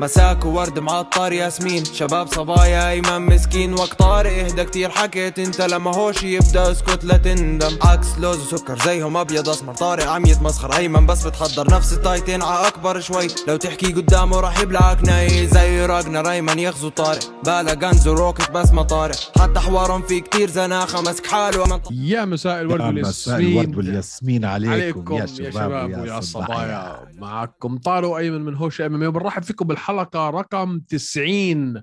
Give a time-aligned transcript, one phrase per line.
[0.00, 1.84] مساك وورد معطر ياسمين.
[1.84, 3.74] شباب صبايا ايمن مسكين.
[3.74, 4.90] وقت طارق إهدى كتير.
[4.90, 7.78] حكيت أنت لما هوش يبدأ اسكت لا تندم.
[7.82, 9.74] عكس لوز وسكر زيهم أبيض أسمر.
[9.74, 13.26] طارق عم يتمسخر أيمن بس بتحضر نفس التايتين ع أكبر شوي.
[13.48, 15.46] لو تحكي قدامه راح يبلعك ناي.
[15.46, 17.20] زي راجنر أيمن يغزو طارق.
[17.44, 19.16] بالا غنز وروكت بس ما طارق.
[19.40, 21.00] حتى حوارهم في كتير زناخة.
[21.00, 23.60] مسك حاله يا مساء الورد يا مساء والياسمين.
[23.60, 29.42] الورد والياسمين عليكم, عليكم يا شباب ويا الصبايا معكم طارق أيمن من هوش MMA وبنرحب
[29.42, 31.82] فيكم بالحلقة رقم 90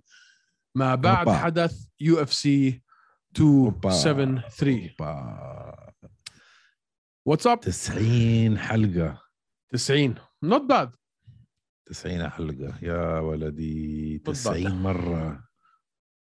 [0.75, 1.39] ما بعد أوبا.
[1.39, 2.81] حدث UFC
[3.39, 4.89] 273
[7.25, 9.21] واتساب 90 حلقة.
[9.69, 10.95] 90 not bad
[11.85, 12.73] 90 حلقة.
[12.81, 15.43] يا ولدي 90 مرة.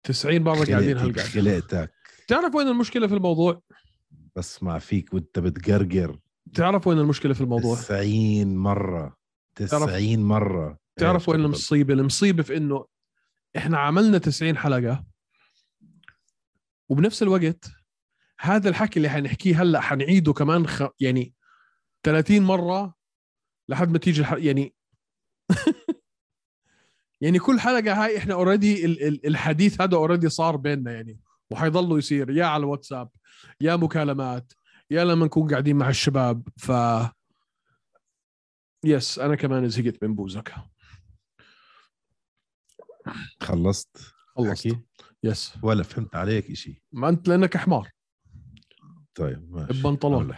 [0.02, 1.92] 90 مرة قاعدين هالقعده خلقتك
[2.28, 3.62] تعرف وين المشكلة في الموضوع؟
[4.36, 6.18] بسمع فيك وانت بتقرقر.
[6.54, 9.16] تعرف وين المشكلة في الموضوع؟ 90 مرة.
[9.54, 10.78] 90 مرة.
[10.98, 11.44] تعرف إيش وين.
[11.44, 12.86] المصيبه؟ المصيبة في إنه
[13.56, 15.04] إحنا عملنا 90 حلقة
[16.88, 17.70] وبنفس الوقت
[18.40, 20.82] هذا الحكي اللي حنحكيه هلأ حنعيده كمان خ...
[21.00, 21.34] يعني
[22.02, 22.94] 30 مرة
[23.68, 24.32] لحد ما تيجي الح...
[24.32, 24.74] يعني
[27.20, 28.86] يعني كل حلقة هاي إحنا اوريدي
[29.28, 31.20] الحديث هذا already صار بيننا يعني
[31.50, 33.08] وحيضلوا يصير يا على الواتساب
[33.60, 34.52] يا مكالمات
[34.90, 36.72] يا لما نكون قاعدين مع الشباب ف
[38.84, 40.54] yes أنا كمان زهقت من بوزك
[43.40, 43.96] خلصت.
[44.36, 44.78] خلصت؟
[45.24, 46.82] yes ولا فهمت عليك إشي.
[46.92, 47.90] ما أنت لأنك حمار.
[49.14, 49.80] طيب ماشي.
[49.80, 50.34] ببنطلون.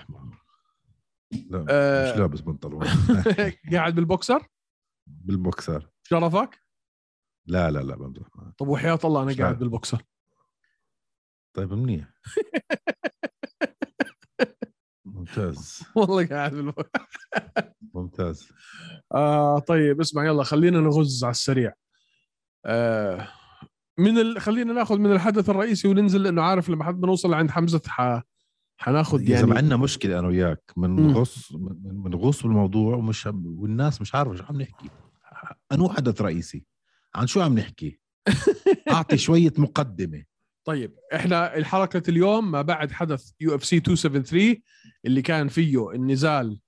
[1.51, 2.13] لا آه.
[2.13, 2.87] مش لابس بنطلون.
[3.73, 4.47] قاعد بالبوكسر؟
[5.07, 5.91] بالبوكسر.
[6.03, 6.61] شرفك؟
[7.47, 8.27] لا لا لا بمزح.
[8.59, 9.59] طب وحياة الله أنا قاعد.
[9.59, 10.03] بالبوكسر.
[11.57, 12.09] طيب منيح.
[15.05, 15.83] ممتاز.
[15.97, 17.07] والله قاعد بالبوكسر.
[17.95, 18.49] ممتاز.
[19.15, 21.73] آه طيب اسمع يلا خلينا نغز على السريع.
[22.65, 23.29] آه
[23.99, 24.41] من ال...
[24.41, 28.23] خلينا ناخذ من الحدث الرئيسي وننزل لأنه عارف لما حد بنوصل لعند حمزة ح...
[28.77, 30.73] حناخذ يعني يعني عندنا مشكلة أنا وياك.
[30.77, 34.91] بنغص بنغص بالموضوع ومش والناس مش عارفة شو عم نحكي.
[35.73, 36.65] أنو حدث رئيسي؟
[37.15, 38.01] عن شو عم نحكي؟
[38.93, 40.25] أعطي شوية مقدمة.
[40.65, 44.57] طيب إحنا الحلقة اليوم ما بعد حدث UFC 273
[45.05, 46.61] اللي كان فيه النزال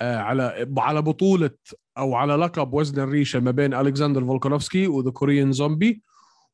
[0.00, 1.50] على على بطولة
[1.98, 6.02] أو على لقب وزن الريشة ما بين ألكسندر فولكانوفسكي و The Korean Zombie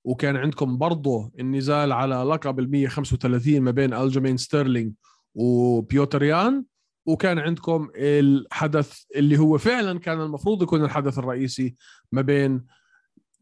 [0.04, 4.92] وكان عندكم برضه النزال على لقب ال 135 ما بين الجيمين ستيرلينج
[5.34, 6.64] وبيوتر يان.
[7.06, 11.74] وكان عندكم الحدث اللي هو فعلا كان المفروض يكون الحدث الرئيسي
[12.12, 12.66] ما بين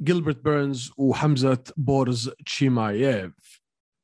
[0.03, 3.62] جيلبرت بيرنز وحمزة بورز تشيمايف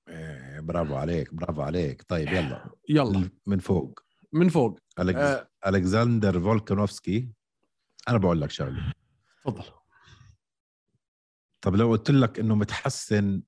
[0.09, 2.03] إيه، برافو عليك برافو عليك.
[2.09, 2.65] طيب يلا.
[2.89, 3.31] يلا.
[3.47, 4.01] من فوق.
[4.33, 4.81] من فوق.
[4.99, 5.51] آه.
[5.67, 7.33] ألكسندر فولكانوفسكي.
[8.09, 8.93] أنا بقول لك شغلة.
[9.45, 9.73] تفضل.
[11.61, 13.43] طب لو قلت لك إنه متحسن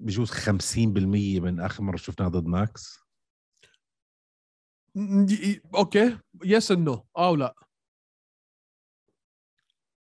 [0.00, 2.98] بجوز 50% من آخر مرة شفناها ضد ماكس؟
[5.74, 6.18] okay.
[6.44, 7.54] yes no أو لا.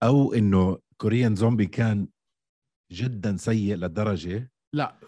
[0.03, 2.07] أو إنه Korean Zombie كان
[2.91, 4.99] جدا سيء لدرجه لا.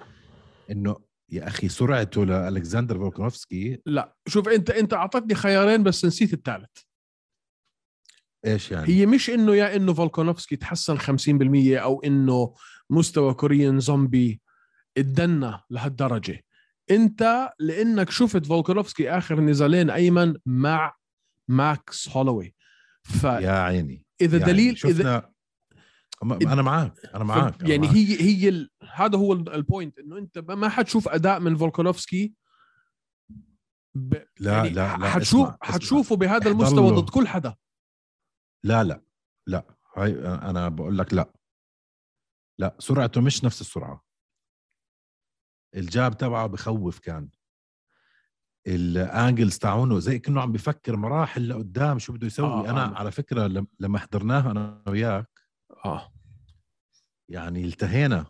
[0.70, 3.82] إنه يا أخي سرعته لألكسندر فولكانوفسكي.
[3.86, 6.70] لا شوف أنت أنت أعطتني خيارين بس نسيت الثالث.
[8.46, 11.04] إيش يعني؟ هي مش إنه يا إنه فولكانوفسكي تحسن 50%
[11.78, 12.54] أو إنه
[12.90, 14.42] مستوى Korean Zombie
[14.98, 16.44] اتدنى لهالدرجة.
[16.92, 20.96] أنت لأنك شفت فولكانوفسكي آخر نزالين أيمن مع
[21.48, 22.56] ماكس هولوي.
[23.04, 25.29] فاذا يا عيني يعني دليل اذا شفنا إذا
[26.24, 27.96] أنا معك أنا معك أنا يعني معك.
[27.96, 28.70] هي هي ال...
[28.94, 32.34] هذا هو ال- ال point إنه أنت ما حتشوف أداء من فولكانوفسكي
[33.96, 34.14] ب...
[34.40, 35.58] لا يعني لا لا حتشوف اسمع،.
[35.62, 36.92] حتشوفه بهذا المستوى.
[36.92, 37.56] ضد كل حدا
[38.64, 39.02] لا لا
[39.48, 39.66] لا
[39.98, 41.34] هاي أنا بقول لك لا
[42.60, 44.04] لا سرعته مش نفس السرعة
[45.76, 47.30] ال jab تبعه بخوف كان
[48.68, 52.86] ال angles تاعونه زي كأنه عم بفكر مراحل لقدام شو بده يسوي آه، آه أنا
[52.86, 52.96] آه.
[53.00, 55.39] على فكرة لم- لما حضرناها أنا وياك
[55.86, 56.14] آه.
[57.30, 58.26] يعني التهينا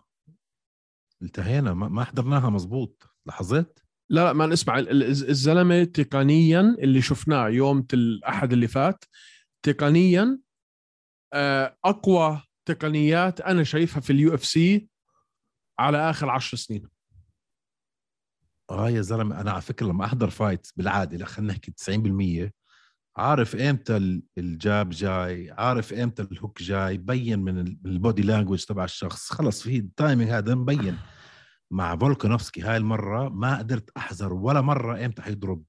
[1.22, 7.02] التهينا ما, ما حضرناها مزبوط لاحظت؟ لا لا ما اسمع ال- ال- الزلمة تقنيا اللي
[7.02, 9.06] شفناه يوم الاحد اللي فات
[9.66, 10.40] تقنيا
[11.34, 14.90] آه، أقوى تقنيات أنا شايفها في ال UFC
[15.80, 16.90] على آخر عشر سنين.
[18.72, 22.52] آه يا زلمة أنا على فكرة لما أحضر fights بالعادة لا خلينا نحكي 90%
[23.18, 27.92] عارف إمتى ال- ال jab جاي عارف إمتى ال hook جاي بين من ال- من
[27.92, 29.30] ال body language تبع الشخص.
[29.34, 30.98] خلص في ال timing هذا مبين.
[31.72, 35.64] مع فولكانوفسكي هاي المرة ما قدرت أحذر ولا مرة إمتى حيضرب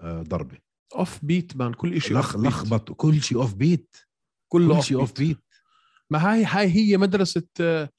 [0.00, 0.58] آه، ضربة.
[0.94, 2.36] off beat man كل شيء لخ.
[2.36, 3.96] لخبط كل شيء off beat
[4.48, 5.12] كله كل شيء off.
[5.18, 5.44] beat
[6.10, 7.90] ما هاي هاي هي مدرسة آه،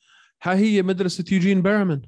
[0.43, 2.01] هاي هي مدرسة يوجين بيرمان.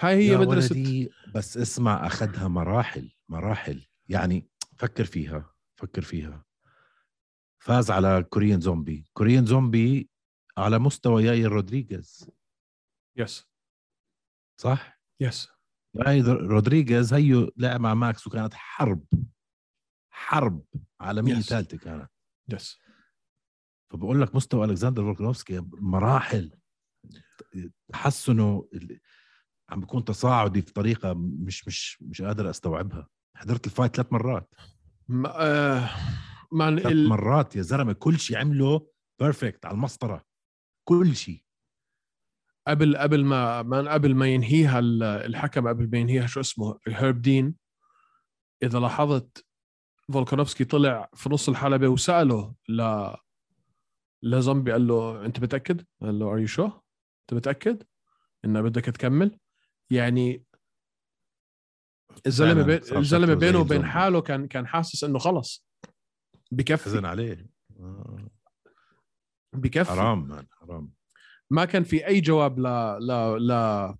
[0.00, 3.86] هاي هي مدرسة بس اسمع أخذها مراحل مراحل.
[4.08, 4.48] يعني
[4.78, 5.51] فكر فيها.
[5.82, 6.44] فكر فيها.
[7.62, 10.10] فاز على كوريان زومبي كوريان زومبي
[10.58, 12.30] على مستوى ياير رودريغيز.
[13.16, 13.48] yes
[14.60, 15.48] صح؟ yes
[15.94, 19.04] ياير رودريغيز هيو لعب مع ماكس وكانت حرب.
[20.10, 20.64] حرب
[21.00, 21.40] عالمية Yes.
[21.40, 22.10] ثالثة كانت.
[22.48, 22.78] yes
[23.92, 26.58] فبقول لك مستوى ألكسندر فولكنوفسكي مراحل.
[27.92, 28.68] تحسنه
[29.68, 33.08] عم بيكون تصاعدي بطريقه مش مش مش قادر أستوعبها.
[33.36, 34.54] حضرت ال fight ثلاث مرات.
[35.08, 35.90] ما آه
[36.58, 37.08] ثلاث ال...
[37.08, 38.86] مرات يا زلمة كل شيء عمله
[39.20, 40.24] perfect على المسطرة
[40.84, 41.42] كل شيء
[42.68, 47.22] قبل قبل ما ما قبل ما ينهيها ال- الحكم قبل ما ينهيها شو اسمه هيرب
[47.22, 47.54] دين
[48.62, 49.46] إذا لاحظت
[50.12, 53.08] فولكانوفسكي طلع في نص الحلبة وسأله ل
[54.22, 57.82] لزومبي قال له أنت متأكد؟ قال له are you sure؟ أنت متأكد؟
[58.44, 59.38] إنه بدك تكمل؟
[59.90, 60.44] يعني
[62.26, 63.86] الزلمه بين الزلمه بينه وبين.
[63.86, 65.66] حاله كان كان حاسس إنه خلص.
[66.50, 66.84] بكفي.
[66.84, 67.46] حزن عليه.
[67.80, 68.28] آه.
[69.52, 69.90] بكفي.
[69.90, 70.90] حرام مان حرام.
[71.50, 72.62] ما كان في أي جواب ل
[73.00, 73.12] ل
[73.48, 73.94] ل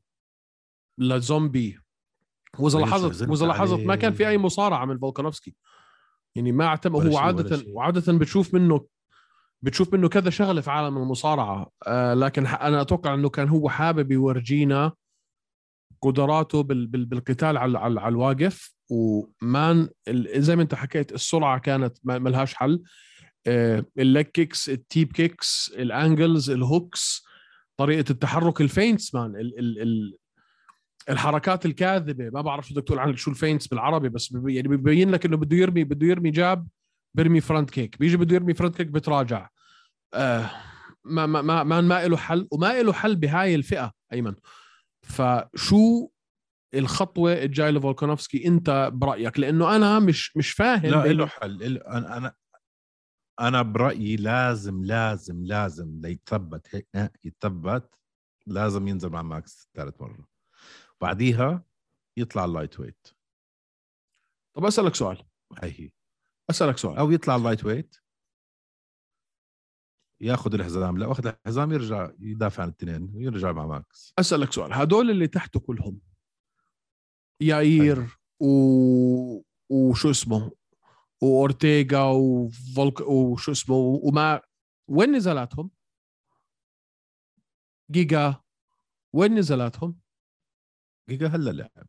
[0.98, 1.78] لزومبي.
[2.58, 5.56] وإذا لاحظت وإذا لاحظت ما كان في؟ أي مصارعة من فولكانوفسكي.
[6.34, 7.64] يعني ما اعتم ولا هو عاده.
[7.66, 8.86] وعاده بتشوف منه
[9.62, 11.70] بتشوف منه كذا شغلة في عالم المصارعة.
[11.86, 14.92] آه لكن أنا أتوقع إنه كان هو حابب يورجينا
[16.02, 18.74] قدراته بال بال بالقتال على على, الواقف.
[18.90, 19.88] ومان
[20.36, 22.82] زي ما انت حكيت السرعة كانت ما لهاش حل.
[23.98, 27.24] الليج كيكس التيب كيكس الانجلز الهوكس
[27.76, 30.18] طريقة التحرك ال feints man ال ال ال
[31.10, 32.30] الحركات الكاذبة.
[32.30, 35.36] ما بعرف شو بدك تقول عن شو ال feints بالعربي بس يعني ببين لك إنه
[35.36, 36.68] بده يرمي بده يرمي jab
[37.14, 39.48] بيرمي front kick بيجي بده يرمي front kick بتراجع.
[40.14, 40.50] آه
[41.04, 44.34] ما ما ما ما, ما له حل وما له حل بهاي الفئة أيمن.
[45.02, 46.08] فشو
[46.74, 51.78] الخطوة الجاية لفولكانوفسكي أنت برأيك؟ لأنه أنا مش مش فاهم لا له حل.
[51.78, 52.34] أنا أنا
[53.40, 56.86] أنا برأيي لازم لازم لازم ليتثبت.
[56.94, 57.94] هيك يتثبت.
[58.46, 60.26] لازم ينزل مع ماكس ثالث مرة.
[61.00, 61.64] بعديها
[62.16, 63.06] يطلع ال lightweight
[64.54, 65.22] طب أسألك سؤال.
[65.62, 65.90] هي هي.
[66.50, 66.96] أسألك سؤال.
[66.96, 67.96] أو يطلع ال lightweight
[70.22, 75.10] ياخذ الحزام لا اخذ الحزام يرجع يدافع عن الاثنين ويرجع مع ماكس أسألك سؤال هدول
[75.10, 76.00] اللي تحته كلهم
[77.40, 78.46] ياير و...
[79.70, 80.52] وشو اسمه
[81.22, 84.40] وأورتيغا وفولك وشو اسمه وما
[84.88, 85.70] وين نزلاتهم؟
[87.90, 88.40] جيجا
[89.12, 89.98] وين نزلاتهم؟
[91.08, 91.86] جيجا هلا لعب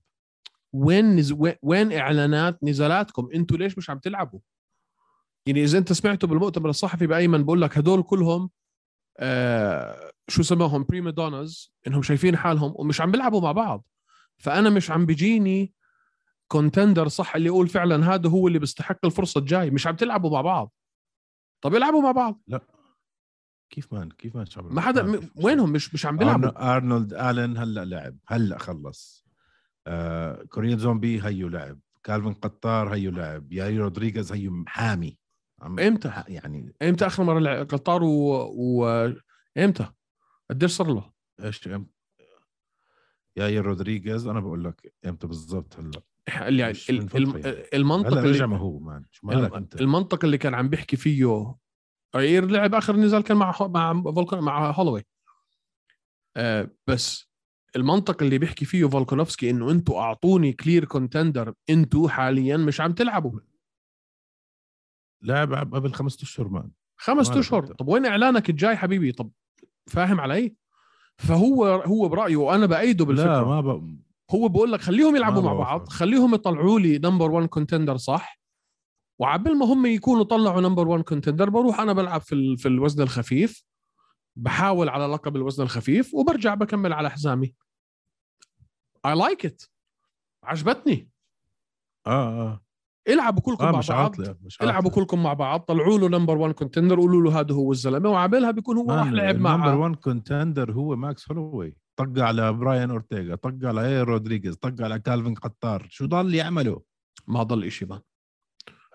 [0.74, 1.34] وين نز...
[1.62, 4.40] وين- إعلانات نزلاتكم؟ أنتوا ليش مش عم تلعبوا؟
[5.46, 8.50] يعني إذا أنت سمعتوا بالمؤتمر الصحفي بأيمن بقول لك هدول كلهم
[9.18, 13.86] آه شو سموهم prima donnas إنهم شايفين حالهم ومش عم بيلعبوا مع بعض.
[14.38, 15.74] فأنا مش عم بيجيني
[16.48, 19.72] contender صح اللي يقول فعلا هذا هو اللي بيستحق الفرصة الجاي.
[19.72, 20.74] مش عم تلعبوا مع بعض.
[21.62, 22.42] طب يلعبوا مع بعض.
[23.70, 25.30] كيف man كيف شعب ما حدا م...
[25.36, 26.76] وينهم؟ مش مش عم بيلعبوا.
[26.76, 29.26] أرنولد آلن هلأ لعب هلأ خلص.
[29.88, 31.80] آه كوريان زومبي هيو لعب.
[32.04, 33.52] كالفن قطار هيو لعب.
[33.52, 35.18] ياير رودريغيز هيو محامي
[35.64, 38.34] عم إمتى؟ يعني إمتى آخر مرة لعب قطار و...
[38.56, 39.12] و...
[39.58, 39.88] إمتى؟
[40.50, 41.12] قديش صار له؟
[41.44, 41.82] إيش إم-
[43.38, 45.80] ياير رودريغيز أنا بقول لك إمتى بالضبط
[46.30, 47.38] هلأ الم...
[47.38, 47.64] يعني.
[47.74, 48.32] المنطق هلأ اللي...
[48.32, 51.56] رجع ما هو man شو مالك انت المنطق اللي كان عم بيحكي فيه
[52.16, 55.04] ياير لعب آخر نزال كان مع مع فولكان مع هولوي
[56.38, 57.34] آه بس
[57.76, 63.40] المنطق اللي بيحكي فيه فولكانوفسكي إنه أنتوا أعطوني clear contender أنتوا حاليا مش عم تلعبوا
[65.24, 69.30] لعب قبل خمسة أشهر man خمس مالك أشهر؟ طب وين إعلانك الجاي حبيبي؟ طب
[69.88, 70.56] فاهم علي؟
[71.18, 73.34] فهو هو برأيه وأنا بأيده بالفكرة.
[73.40, 73.98] لا ما ب...
[74.32, 75.54] هو بقول لك خليهم يلعبوا مع.
[75.54, 78.40] بعض خليهم يطلعوا لي number 1 contender صح؟
[79.20, 83.04] وعبال ما هم يكونوا طلعوا number 1 contender بروح أنا بلعب في ال- في الوزن
[83.04, 83.64] الخفيف.
[84.36, 87.56] بحاول على لقب الوزن الخفيف وبرجع بكمل على حزامي.
[89.06, 89.62] I like it
[90.44, 91.10] عجبتني.
[92.08, 92.62] آه آه.
[93.08, 94.16] العبوا كلكم آه مع مش بعض.
[94.62, 94.92] العبوا.
[94.92, 95.60] كلكم مع بعض.
[95.60, 99.36] طلعوا له number 1 contender قولوا له هذا هو الزلمة وعبالها بيكون هو راح لعب
[99.36, 101.78] number مع 1 contender هو ماكس هولوي.
[101.96, 105.88] طق على براين أورتيغا طق على ياير رودريغيز طق على كالفن قطار.
[105.90, 106.82] شو ضل يعمله
[107.28, 108.02] ما ضل شيء ما.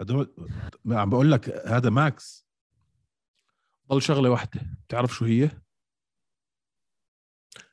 [0.00, 0.34] هدول
[0.86, 2.48] عم بقول لك هذا ماكس.
[3.88, 4.60] ضل شغلة واحدة.
[4.86, 5.50] بتعرف شو هي؟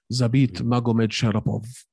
[0.09, 1.87] زابيت ماجوميد شارابوف.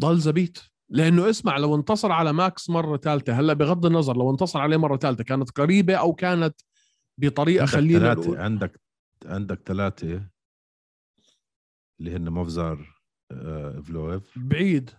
[0.00, 0.58] ضل زبيت.
[0.90, 4.96] لأنه اسمع لو انتصر على ماكس مرة ثالثة هلأ بغض النظر لو انتصر عليه مرة
[4.96, 6.60] ثالثة كانت قريبة أو كانت
[7.20, 8.38] بطريقة عندك خلينا ثلاثة نقول.
[8.40, 8.80] عندك
[9.26, 10.28] عندك ثلاثة
[12.00, 13.02] اللي هن مفزر
[13.32, 14.38] آه، فلويف.
[14.38, 14.90] بعيد.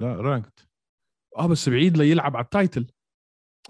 [0.00, 0.68] لا ranked.
[1.36, 2.86] آه بس بعيد ليلعب على ال title.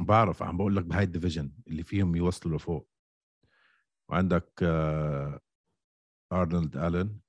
[0.01, 2.89] بعرف عم بقول لك بهاي ال division اللي فيهم يوصلوا لفوق.
[4.09, 5.41] وعندك آه،
[6.33, 7.21] أرنولد ألن.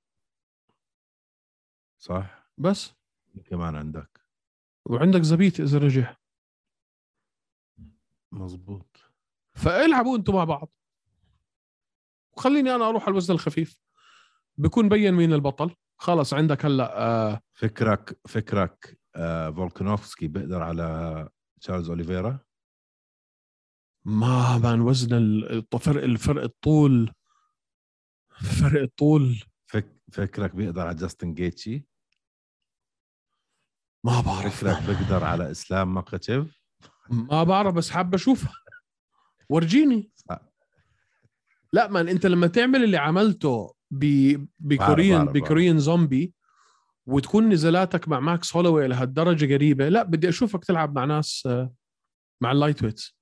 [1.98, 2.94] صح؟ بس.
[3.44, 4.20] كمان عندك.
[4.86, 6.16] وعندك زبيت إذا رجع.
[8.32, 8.96] مزبوط
[9.54, 10.72] فالعبوا أنتم مع بعض.
[12.36, 13.82] وخليني أنا أروح على الوزن الخفيف.
[14.58, 21.28] بكون بين مين البطل؟ خلص عندك هلأ آه فكرك فكرك آه فولكانوفسكي بيقدر على
[21.60, 22.40] تشارلز أوليفيرا؟
[24.04, 27.12] ما man وزن ال- فرق الفرق الطول.
[28.60, 29.42] فرق الطول.
[29.66, 31.87] فك فكرك بيقدر على جاستن جيتشي؟
[34.08, 34.64] ما بعرف.
[34.64, 36.60] فكرك بيقدر على إسلام مقاتشيف
[37.10, 38.52] ما بعرف بس حابب أشوفها.
[39.48, 40.10] ورجيني.
[41.72, 43.74] لا man أنت لما تعمل اللي عملته
[44.60, 45.24] بكوريان.
[45.26, 46.34] بكوريان زومبي
[47.06, 51.72] وتكون نزلاتك مع ماكس هولوي لهالدرجة قريبة لا بدي أشوفك تلعب مع ناس آه،
[52.40, 53.18] مع ال lightweights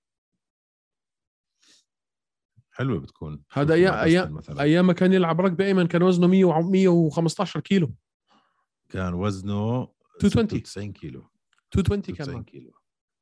[2.70, 3.42] حلوة بتكون.
[3.52, 3.74] هذا
[4.30, 4.62] مثلا.
[4.62, 7.94] أيام ما كان يلعب rugby يا man كان وزنه 100 و 115 كيلو.
[8.88, 9.88] كان وزنه
[10.22, 10.48] 220.
[10.48, 11.30] 96 كيلو
[11.76, 12.44] 220 كان 96 معك.
[12.44, 12.72] كيلو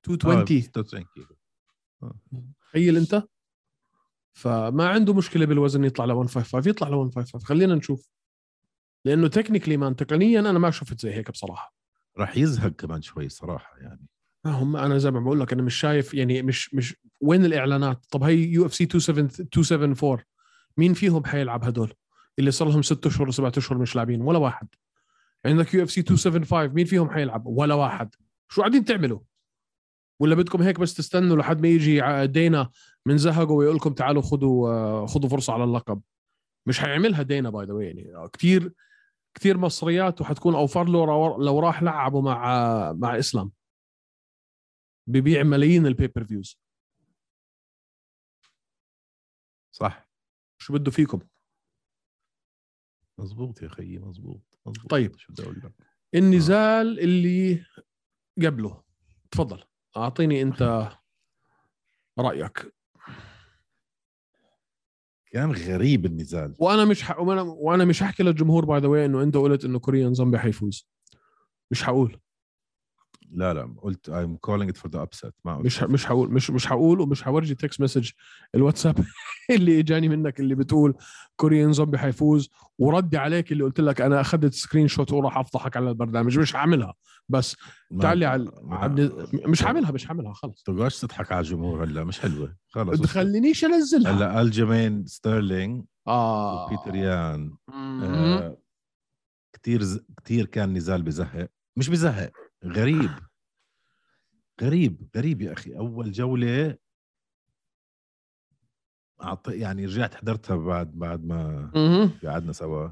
[0.08, 1.36] 220 آه 96 كيلو
[2.60, 3.22] تخيل أنت؟
[4.32, 8.10] فما عنده مشكلة بالوزن يطلع ل 155 يطلع ل 155 خلينا نشوف.
[9.04, 11.74] لأنه technically man تقنيا أنا ما شفت زي هيك بصراحة.
[12.18, 14.06] راح يزهق كمان شوي صراحة يعني.
[14.44, 18.06] ما هم أنا زي ما بقول لك أنا مش شايف يعني مش مش وين الإعلانات؟
[18.10, 20.18] طب هي يو إف سي 274
[20.76, 21.94] مين فيهم حيلعب هدول؟
[22.38, 24.68] اللي صار لهم ست أشهر وسبعة أشهر مش لاعبين ولا واحد.
[25.46, 28.14] عندك يو اف سي 275 مين فيهم حيلعب؟ ولا واحد.
[28.48, 29.20] شو قاعدين تعملوا؟
[30.20, 32.70] ولا بدكم هيك بس تستنوا لحد ما يجي دينا
[33.06, 36.02] من زهقه ويقول لكم تعالوا خذوا آه، خذوا فرصة على اللقب.
[36.66, 38.28] مش حيعملها دينا by the way يعني.
[38.32, 38.72] كثير
[39.34, 41.06] كثير مصريات وحتكون أوفر له
[41.38, 43.52] لو راح لعبوا مع آه، مع إسلام.
[45.06, 46.60] ببيع ملايين ال pay-per-views
[49.72, 50.08] صح.
[50.58, 51.20] شو بده فيكم؟
[53.18, 54.53] مزبوط يا خيي مزبوط
[54.90, 55.18] طيب.
[55.18, 55.72] شو بدي أقول لك؟
[56.14, 57.64] النزال اللي
[58.42, 58.82] قبله.
[59.30, 59.62] تفضل.
[59.96, 60.90] أعطيني أنت
[62.18, 62.74] رأيك.
[65.26, 66.54] كان غريب النزال.
[66.58, 67.18] وأنا مش ح...
[67.20, 70.88] وأنا مش حكي للجمهور by the way إنه انت قلت إنه كوريان زومبي حيفوز.
[71.70, 72.20] مش حقول.
[73.34, 75.84] لا لا قلت I'm calling it for the upset ما مش ح...
[75.84, 78.10] مش حقول مش مش حقول ومش حورجي text message
[78.54, 78.98] الواتساب
[79.56, 80.94] اللي إجاني منك اللي بتقول
[81.36, 86.38] كوريان زومبي حيفوز وردي عليك اللي قلت لك أنا أخذت screenshot وراح أفضحك على البرنامج.
[86.38, 86.94] مش عاملها
[87.28, 87.56] بس
[87.90, 88.50] ما- تعالي على
[89.32, 92.56] مش عاملها مش عاملها خلص تقعدش تضحك على الجمهور هلا مش حلوة.
[92.68, 96.64] خلص تخلينيش أنزلها؟ هلا الجيمين ستيرلينج آه.
[96.66, 97.54] وبيتر يان.
[97.72, 98.58] آه
[99.52, 100.00] كثير ز...
[100.24, 101.48] كثير كان نزال بزهق.
[101.76, 102.30] مش بزهق.
[102.64, 103.10] غريب.
[104.62, 105.76] غريب غريب يا أخي.
[105.76, 106.78] أول جولة
[109.22, 109.48] أعط...
[109.48, 111.70] يعني رجعت حضرتها بعد بعد ما.
[112.24, 112.88] قعدنا سوا.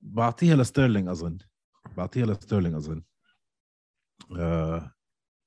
[0.00, 1.38] بعطيها لستيرلينج أظن.
[1.96, 3.02] بعطيها لستيرلينج أظن.
[4.38, 4.94] آه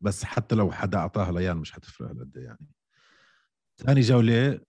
[0.02, 2.68] بس حتى لو حدا أعطاها ليان مش حتفرق هالقد يعني.
[3.78, 4.60] ثاني جولة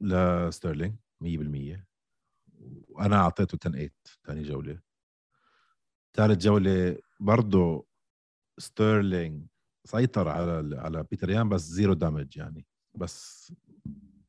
[0.00, 1.86] لستيرلينج 100%
[2.88, 3.90] وأنا أعطيته 10 8
[4.24, 4.80] ثاني جولة.
[6.14, 7.86] ثالث جولة برضه
[8.58, 9.46] ستيرلينج
[9.84, 12.66] سيطر على على بيتر يان بس zero damage يعني.
[12.94, 13.52] بس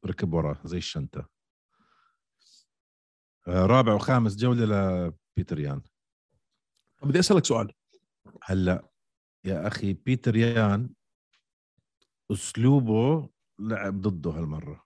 [0.06, 1.30] ركب وراه زي الشنطة.
[3.48, 5.82] آه، رابع وخامس جولة لبيتر يان.
[7.04, 7.74] بدي أسألك سؤال.
[8.44, 8.90] هلأ
[9.46, 10.90] يا أخي بيتر يان
[12.32, 14.86] أسلوبه لعب ضده هالمرة.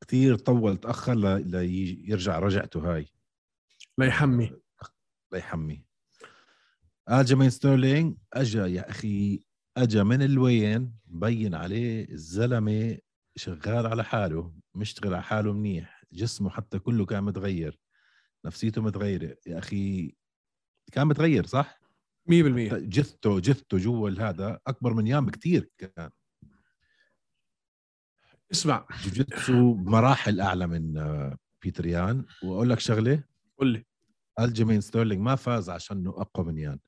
[0.00, 3.06] كثير طول تأخر ليرجع رجعته هاي.
[3.98, 4.52] ليحمي.
[5.32, 5.89] ليحمي.
[7.10, 9.44] الجيمين ستيرلينج أجا يا أخي
[9.76, 12.98] أجا من الوين؟ مبين عليه الزلمة
[13.36, 17.78] شغال على حاله مشتغل على حاله منيح جسمه حتى كله كان متغير
[18.44, 19.36] نفسيته متغيرة.
[19.46, 20.14] يا أخي
[20.92, 21.80] كان متغير صح؟
[22.26, 22.32] 100%
[22.74, 26.10] جثته جثته جوا هذا أكبر من يان بكثير كان.
[28.52, 28.86] اسمع.
[29.04, 32.24] جوجيتسو بمراحل أعلى من آه، بيتر يان.
[32.44, 33.24] وأقول لك شغلة.
[33.58, 33.84] قل لي.
[34.40, 36.78] الجيمين ستيرلينج ما فاز عشانه أقوى من يان.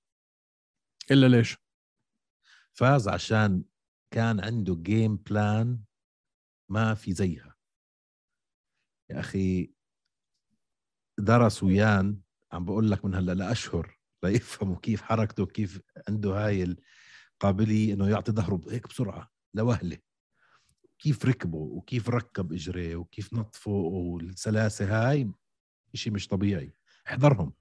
[1.10, 1.56] إلا ليش؟
[2.72, 3.64] فاز عشان
[4.10, 5.80] كان عنده game plan
[6.68, 7.54] ما في زيها.
[9.10, 9.72] يا أخي
[11.18, 12.20] درس ويان
[12.52, 16.76] عم بقول لك من هلأ لأشهر ليفهموا كيف حركته كيف عنده هاي
[17.42, 19.98] القابلية إنه يعطي ظهره هيك بسرعة لوهلة.
[20.98, 25.32] كيف ركبه وكيف ركب اجريه وكيف نطفه والسلاسة هاي
[25.94, 26.74] شيء مش طبيعي.
[27.08, 27.52] احضرهم.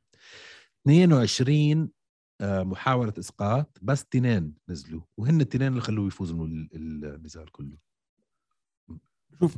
[0.81, 1.91] 22
[2.41, 7.77] آه، محاولة إسقاط بس تنين نزلوا وهن التنين اللي خلوه يفوز النزال كله
[9.39, 9.57] شوف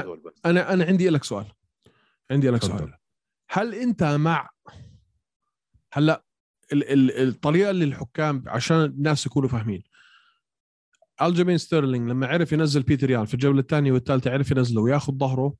[0.00, 0.32] هدول بس.
[0.46, 1.46] أنا أنا عندي لك سؤال
[2.30, 2.62] عندي لك.
[2.64, 2.94] سؤال
[3.50, 4.50] هل أنت مع
[5.92, 6.24] هلأ
[6.72, 9.82] ال- ال- الطريقة اللي الحكام عشان الناس يكونوا فاهمين
[11.22, 15.54] ألجيمين ستيرلينج لما عرف ينزل بيتر يان في الجولة الثانية والثالثة عرف ينزله وياخذ ظهره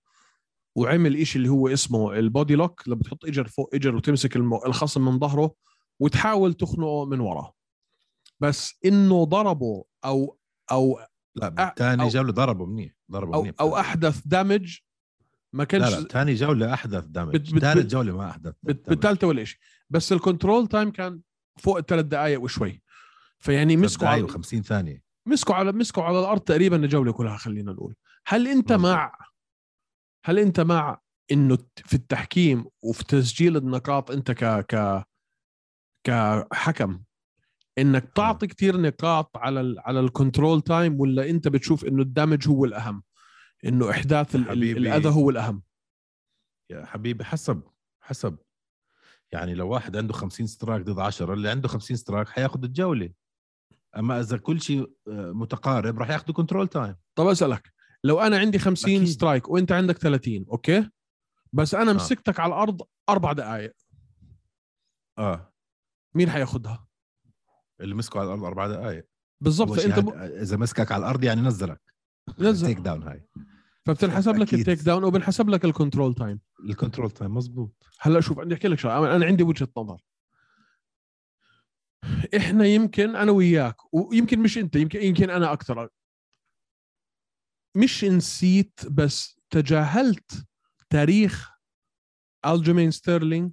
[0.76, 4.54] وعمل إشي اللي هو اسمه ال body lock لما بتحط اجر فوق اجر وتمسك الم-
[4.66, 5.54] الخصم من ظهره
[6.00, 7.54] وتحاول تخنقه من وراه.
[8.40, 10.38] بس إنه ضربه أو
[10.72, 11.00] أو
[11.34, 13.54] لا ثاني أو- جولة ضربه منيح ضربه أو منيح.
[13.60, 14.78] أو أحدث damage
[15.52, 17.58] ما كانش لا لا ثاني جولة أحدث damage.
[17.58, 18.54] ثالث جولة ما damage.
[18.62, 19.58] بالثالثة ولا شيء
[19.90, 21.20] بس ال control time كان
[21.58, 22.82] فوق الثلاث دقائق وشوي.
[23.38, 25.02] فيعني مسكوا على دقايق و50 ثانية.
[25.26, 27.94] مسكوا على مسكوا على الأرض تقريبا الجولة كلها خلينا نقول.
[28.26, 28.90] هل أنت مظبوط.
[28.90, 29.12] مع
[30.24, 31.00] هل أنت مع
[31.32, 35.04] إنه في التحكيم وفي تسجيل النقاط أنت ك ك
[36.06, 37.00] كحكم
[37.78, 42.09] إنك تعطي كتير نقاط على ال على ال control time ولا أنت بتشوف إنه ال
[42.09, 43.02] damage هو الأهم؟
[43.64, 44.36] إنه إحداث.
[44.36, 45.62] الأذى هو الأهم.
[46.70, 47.62] يا حبيبي حسب
[48.00, 48.38] حسب.
[49.32, 53.12] يعني لو واحد عنده 50 strike ضد 10 اللي عنده 50 strike حياخذ الجولة.
[53.96, 57.72] أما إذا كل شيء آه، متقارب راح ياخذوا control time طب أسألك
[58.04, 59.08] لو أنا عندي 50 أكيد.
[59.08, 60.90] strike وأنت عندك 30 أوكي؟
[61.52, 61.94] بس أنا آه.
[61.94, 63.72] مسكتك على الأرض أربع دقائق
[65.18, 65.52] آه.
[66.16, 66.86] مين حياخذها
[67.80, 69.06] اللي مسكوا على الأرض أربع دقائق
[69.48, 70.08] شي فأنت ب...
[70.18, 71.80] إذا مسكك على الأرض يعني نزلك.
[72.38, 72.66] نزل.
[72.66, 73.28] take down هاي.
[73.86, 74.54] فبتنحسب لك.
[74.54, 78.54] ال take down وبنحسب لك ال control time ال control time مزبوط هلأ شوف بدي
[78.54, 79.16] أحكي لك شغلة.
[79.16, 80.02] أنا عندي وجهة نظر.
[82.36, 85.88] إحنا يمكن أنا وياك ويمكن مش أنت يمكن يمكن أنا أكثر.
[87.76, 90.46] مش نسيت بس تجاهلت
[90.90, 91.50] تاريخ
[92.46, 93.52] الجيمين ستيرلينج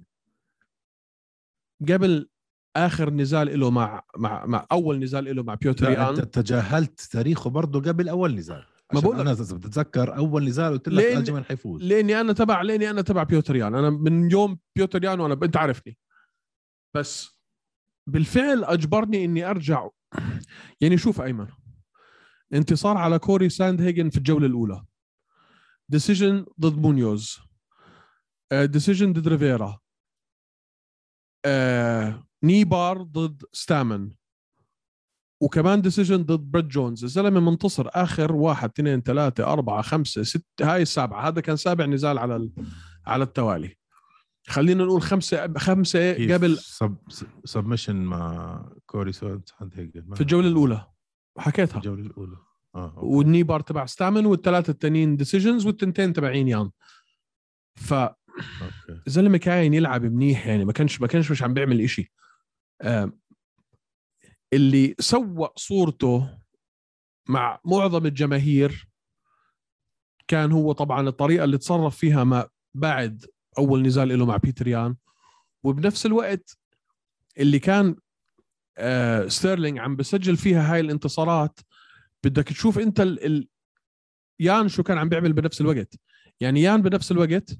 [1.88, 2.30] قبل
[2.76, 7.00] آخر نزال له مع مع مع أول نزال له مع بيوتر لا أنت يان تجاهلت
[7.00, 8.64] تاريخه برضه قبل أول نزال.
[8.94, 11.82] ما بقول أنا إذا بتتذكر أول نزال قلت لك لأن- الجمين حيفوز.
[11.82, 15.56] لأني أنا تبع لأني أنا تبع بيوتر يان أنا من يوم بيوتر يان وأنا أنت
[15.56, 15.98] عارفني.
[16.96, 17.40] بس
[18.08, 19.88] بالفعل أجبرني إني أرجع.
[20.80, 21.46] يعني شوف أيمن
[22.54, 24.84] انتصار على كوري ساند هيجن في الجولة الأولى.
[25.88, 27.38] decision ضد مونيوز.
[28.52, 29.78] decision ضد ريفيرا.
[31.46, 34.10] آه، kneebar ضد ستامن.
[35.40, 37.04] وكمان decision ضد بريت جونز.
[37.04, 41.28] الزلمه منتصر آخر واحد اثنين ثلاثة أربعة خمسة ستة هاي السابعة.
[41.28, 42.52] هذا كان سابع نزال على ال...
[43.06, 43.76] على التوالي.
[44.48, 46.58] خلينا نقول خمسة خمسة قبل
[47.44, 49.12] submission مع كوري
[49.74, 50.86] هيجن في الجولة الأولى.
[51.38, 51.76] حكيتها.
[51.76, 52.36] الجولة الأولى.
[52.74, 53.06] آه أوكي.
[53.06, 56.70] وال kneebar تبع ستامن والثلاثة التانيين decisions والتنتين تبعين يان.
[57.74, 59.38] فالزلمة أوكي.
[59.38, 60.64] كان يلعب منيح يعني.
[60.64, 62.02] ما كانش ما كانش مش عم بيعمل إشي.
[62.02, 62.23] آه،
[64.52, 66.38] اللي سوى صورته
[67.28, 68.88] مع معظم الجماهير
[70.28, 73.24] كان هو طبعا الطريقة اللي تصرف فيها ما بعد
[73.58, 74.96] أول نزال له مع بيتر يان.
[75.64, 76.58] وبنفس الوقت
[77.38, 77.96] اللي كان
[79.28, 81.60] ستيرلينج عم بسجل فيها هاي الانتصارات
[82.24, 83.26] بدك تشوف أنت ال...
[83.26, 83.48] ال...
[84.40, 85.94] يان شو كان عم بيعمل بنفس الوقت.
[86.40, 87.58] يعني يان بنفس الوقت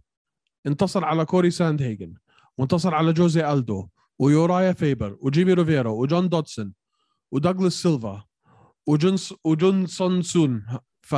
[0.66, 2.14] انتصر على كوري ساند هيجن
[2.58, 6.72] وانتصر على جوزي ألدو ويورايا فيبر وجيمي روفيرا وجون دودسون
[7.32, 8.24] ودغلس سيلفا
[8.86, 10.66] وجونس وجونسون سون
[11.02, 11.16] ف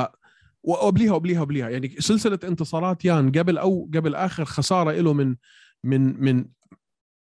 [0.62, 5.36] وقبليها وقبليها وقبليها يعني سلسلة انتصارات يان قبل أو قبل آخر خسارة له من
[5.84, 6.44] من من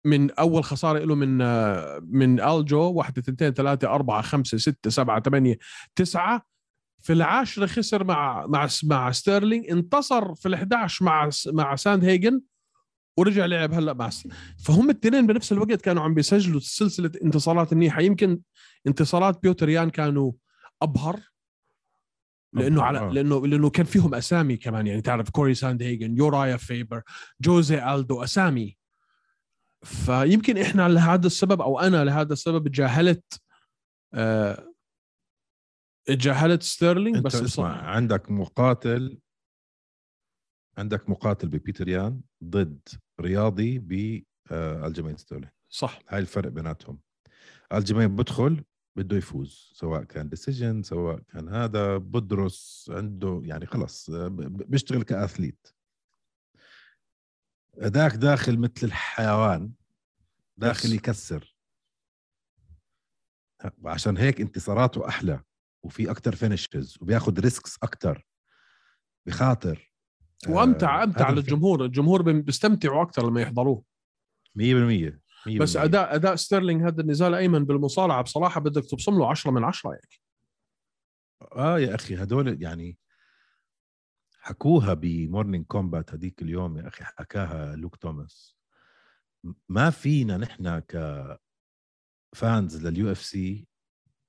[0.06, 1.38] من أول خسارة له من
[2.04, 5.58] من ألجو واحدة اثنتين ثلاثة أربعة خمسة ستة سبعة ثمانية
[5.96, 6.52] تسعة.
[7.02, 12.42] في العاشره خسر مع مع مع ستيرلينج انتصر في ال11 مع مع ساند هيجن
[13.18, 14.10] ورجع لعب هلأ مع
[14.66, 18.40] فهم الاثنين بنفس الوقت كانوا عم بيسجلوا سلسلة انتصارات منيحه يمكن
[18.88, 20.32] انتصارات بيوتر يان كانوا
[20.82, 21.20] أبهر
[22.54, 23.10] لأنه على آه.
[23.12, 24.88] لأنه لأنه كان فيهم أسامي كمان.
[24.88, 27.02] يعني تعرف كوري ساند هيجن يورايا فيبر
[27.42, 28.78] جوزي ألدو أسامي.
[29.84, 33.42] فيمكن إحنا لهذا السبب أو أنا لهذا السبب تجاهلت
[34.14, 34.72] آه
[36.06, 39.20] تجاهلت ستيرلينج بس اسمع عندك مقاتل
[40.82, 42.88] عندك مقاتل ببيتر يان ضد
[43.20, 46.00] رياضي ب الجيمين ستيرلينج صح.
[46.10, 47.00] هاي الفرق بيناتهم.
[47.74, 48.64] الجيمين بدخل
[48.96, 54.28] بده يفوز سواء كان decision سواء كان هذا بدرس عنده يعني خلص آه،
[54.68, 55.68] بيشتغل ك athlete.
[57.76, 59.74] هداك داخل مثل الحيوان
[60.58, 60.94] داخل.
[60.94, 61.56] يكسر.
[63.86, 65.44] عشان هيك انتصاراته أحلى
[65.86, 68.28] وفي أكتر finishes وبياخد risks أكتر.
[69.28, 69.91] بخاطر
[70.50, 71.86] وامتع آه، أمتع للجمهور.
[71.86, 73.84] الجمهور بي- بيستمتعوا أكثر لما يحضروه.
[74.56, 79.52] 100% 100% بس اداء أداء ستيرلينج هذا النزال أيمن بالمصارعة بصراحة بدك تبصم له 10
[79.52, 80.08] من 10 يعني
[81.56, 82.98] آه يا أخي هدول يعني
[84.40, 88.56] حكوها ب Morning Kombat هذيك اليوم يا أخي حكاها لوك توماس.
[89.70, 90.80] ما فينا نحن
[92.34, 93.68] ك fans لل UFC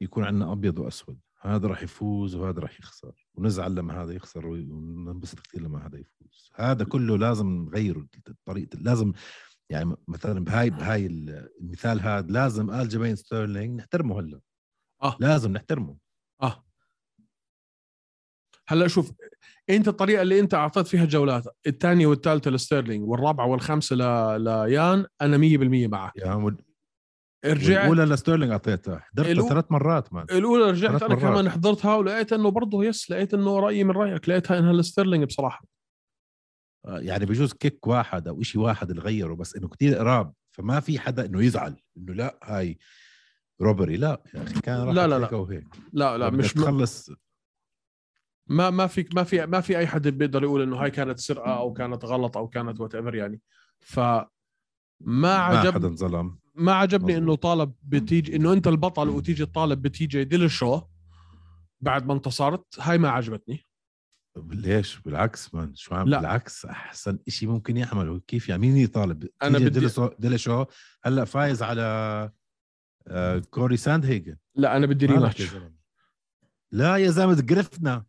[0.01, 1.19] يكون عندنا أبيض وأسود.
[1.45, 3.27] هذا راح يفوز وهذا راح يخسر.
[3.35, 6.51] ونزعل لما هذا يخسر وننبسط كثير لما هذا يفوز.
[6.55, 8.07] هذا كله لازم نغيره
[8.47, 9.13] طريقه لازم
[9.71, 14.41] يعني مثلا بهاي بهاي المثال هذا لازم ألجماين ستيرلينج نحترمه هلأ.
[15.03, 15.17] آه.
[15.21, 15.97] لازم نحترمه.
[16.43, 16.65] آه.
[18.69, 19.13] هلأ شوف
[19.71, 24.45] أنت الطريقة اللي أنت أعطيت فيها جولات الثانية والثالثة لستيرلينج والرابعة والخامسة ل...
[24.45, 26.13] ليان أنا 100% معك.
[26.17, 26.55] يا
[27.45, 28.99] رجعت الاولى لستيرلينج أعطيتها.
[28.99, 31.15] حضرتها الأو- ثلاث مرات man الأولى رجعت أنا.
[31.15, 35.65] كمان حضرتها ولقيت إنه برضه yes لقيت إنه رأيي من رأيك لقيتها إنها لستيرلينج بصراحة.
[36.87, 40.81] آه، يعني بجوز kick واحد أو شيء واحد اللي غيره بس إنه كتير قراب فما
[40.81, 42.79] في حدا إنه يزعل إنه لا هاي
[43.61, 44.23] robbery لا.
[44.35, 45.25] يا أخي كان راح لا، لا، لا.
[45.27, 45.33] هيك.
[45.33, 46.61] وهيك لا لا مش م...
[46.61, 47.11] تخلص.
[48.47, 51.59] ما ما في ما في ما في أي حد بيقدر يقول إنه هاي كانت سرقة
[51.59, 53.41] أو كانت غلط أو كانت whatever يعني.
[53.81, 54.27] ف ما
[55.01, 56.39] ما عجب حدا انظلم.
[56.55, 57.17] ما عجبني.
[57.17, 60.81] إنه طالب بتيجي إنه أنت البطل وتيجي تطالب بتي جي ديل شو
[61.81, 63.67] بعد ما انتصرت هاي ما عجبتني.
[64.37, 66.19] ليش؟ بالعكس مان شو عم لا.
[66.19, 68.21] بالعكس أحسن شيء ممكن يعمله.
[68.27, 70.65] كيف يعني؟ مين يطالب؟ TJ بدي- ديلشو- ديلشو
[71.05, 72.31] هلأ فايز على
[73.51, 75.43] كوري ساند هيجن لا أنا بدي ريماتش؟
[76.73, 78.05] لا يا زلمة قرفنا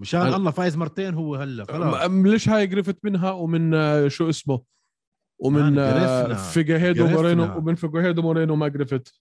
[0.00, 2.10] مشان أنا- الله فايز مرتين هو هلأ خلاص.
[2.10, 4.62] ليش هاي قرفت منها ومن آه، شو اسمه؟
[5.38, 6.34] ومن قرفنا.
[6.34, 7.06] فيجاهيدو.
[7.06, 9.20] مورينو ومن فيجاهيدو مورينو ما قرفت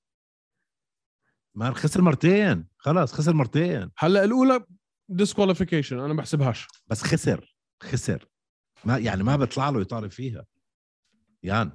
[1.56, 2.68] مان خسر مرتين.
[2.78, 3.92] خلاص خسر مرتين.
[3.98, 4.66] هلا الأولى
[5.10, 6.68] disqualification أنا ما بحسبهاش.
[6.88, 8.26] بس خسر خسر.
[8.86, 10.46] ما يعني ما بيطلع له يطالب فيها.
[11.44, 11.72] يعني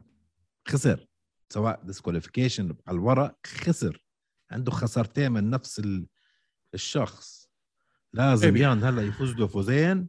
[0.68, 1.06] خسر.
[1.48, 4.04] سواء disqualification على الورق خسر.
[4.50, 6.06] عنده خسارتين من نفس ال-
[6.74, 7.50] الشخص.
[8.12, 8.60] لازم Maybe.
[8.60, 10.08] يان هلا يفوز له فوزين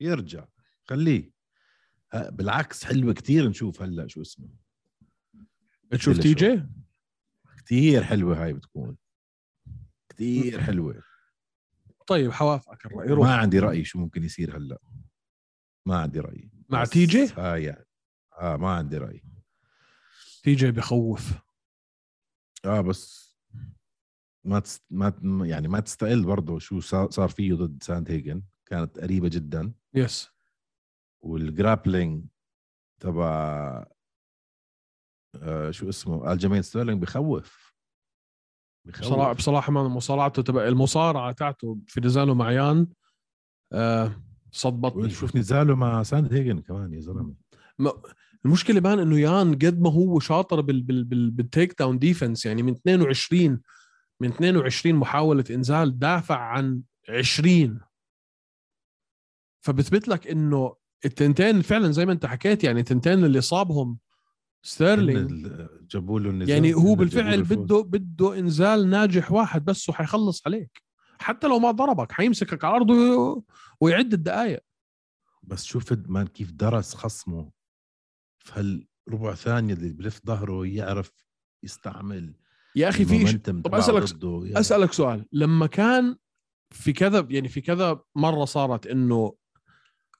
[0.00, 0.44] يرجع.
[0.84, 1.32] خليه.
[2.14, 4.48] بالعكس حلوة كتير نشوف هلأ شو اسمه.
[5.90, 6.62] تشوف TJ؟
[7.56, 8.96] كتير حلوة هاي بتكون.
[10.08, 11.02] كتير حلوة.
[12.06, 13.28] طيب حوافقك الرأي روح.
[13.28, 14.78] ما عندي رأي شو ممكن يصير هلأ.
[15.86, 16.50] ما عندي رأي.
[16.68, 17.86] مع TJ؟ هاي يعني
[18.38, 19.22] آه ما عندي رأي.
[20.42, 21.32] TJ بخوف.
[22.64, 23.32] آه بس
[24.44, 24.82] ما تست...
[24.90, 25.12] ما
[25.46, 28.42] يعني ما تستقل برضه شو صار صار فيه ضد Sandhagen.
[28.66, 29.72] كانت قريبة جدا.
[29.94, 30.28] Yes.
[31.22, 32.24] وال grappling
[33.00, 33.26] تبع
[35.42, 37.72] آه شو اسمه؟ Aljamain Sterling بخوف.
[38.86, 39.00] بخوف.
[39.06, 42.86] بصراحه بصراحة ما مصارعته تبع المصارعة تاعته في نزاله مع يان
[43.72, 47.34] آه صدمتني شوف نزاله مع Sandhagen كمان يا زلمة.
[48.44, 52.62] المشكلة بان إنه يان قد ما هو شاطر بال بال بال بال takedown defense يعني
[52.62, 53.60] من 22
[54.20, 57.80] من 22 محاولة إنزال دافع عن 20
[59.64, 63.98] فبثبت لك إنه التنتين فعلا زي ما انت حكيت يعني التنتين اللي صابهم
[64.62, 65.48] ستيرلينج
[65.90, 67.42] جابوا له النزال يعني هو بالفعل.
[67.42, 70.82] بده بده إنزال ناجح واحد بس وحيخلص عليك
[71.18, 73.42] حتى لو ما ضربك حيمسكك على الأرض وي-
[73.80, 74.60] ويعد الدقائق
[75.42, 77.50] بس شوف مان كيف درس خصمه
[78.38, 78.52] في
[79.08, 81.12] هالربع ثانية اللي بلف ظهره يعرف
[81.62, 82.34] يستعمل
[82.76, 84.60] يا أخي في طب أسألك ضده.
[84.60, 86.16] أسألك سؤال لما كان
[86.70, 89.34] في كذا يعني في كذا مرة صارت إنه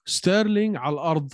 [0.05, 1.33] ستيرلينج على الأرض.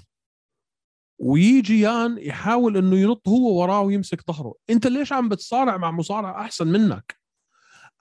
[1.19, 4.55] ويجي يان يحاول إنه ينط هو وراه ويمسك ظهره.
[4.69, 7.19] أنت ليش عم بتصارع مع مصارع أحسن منك؟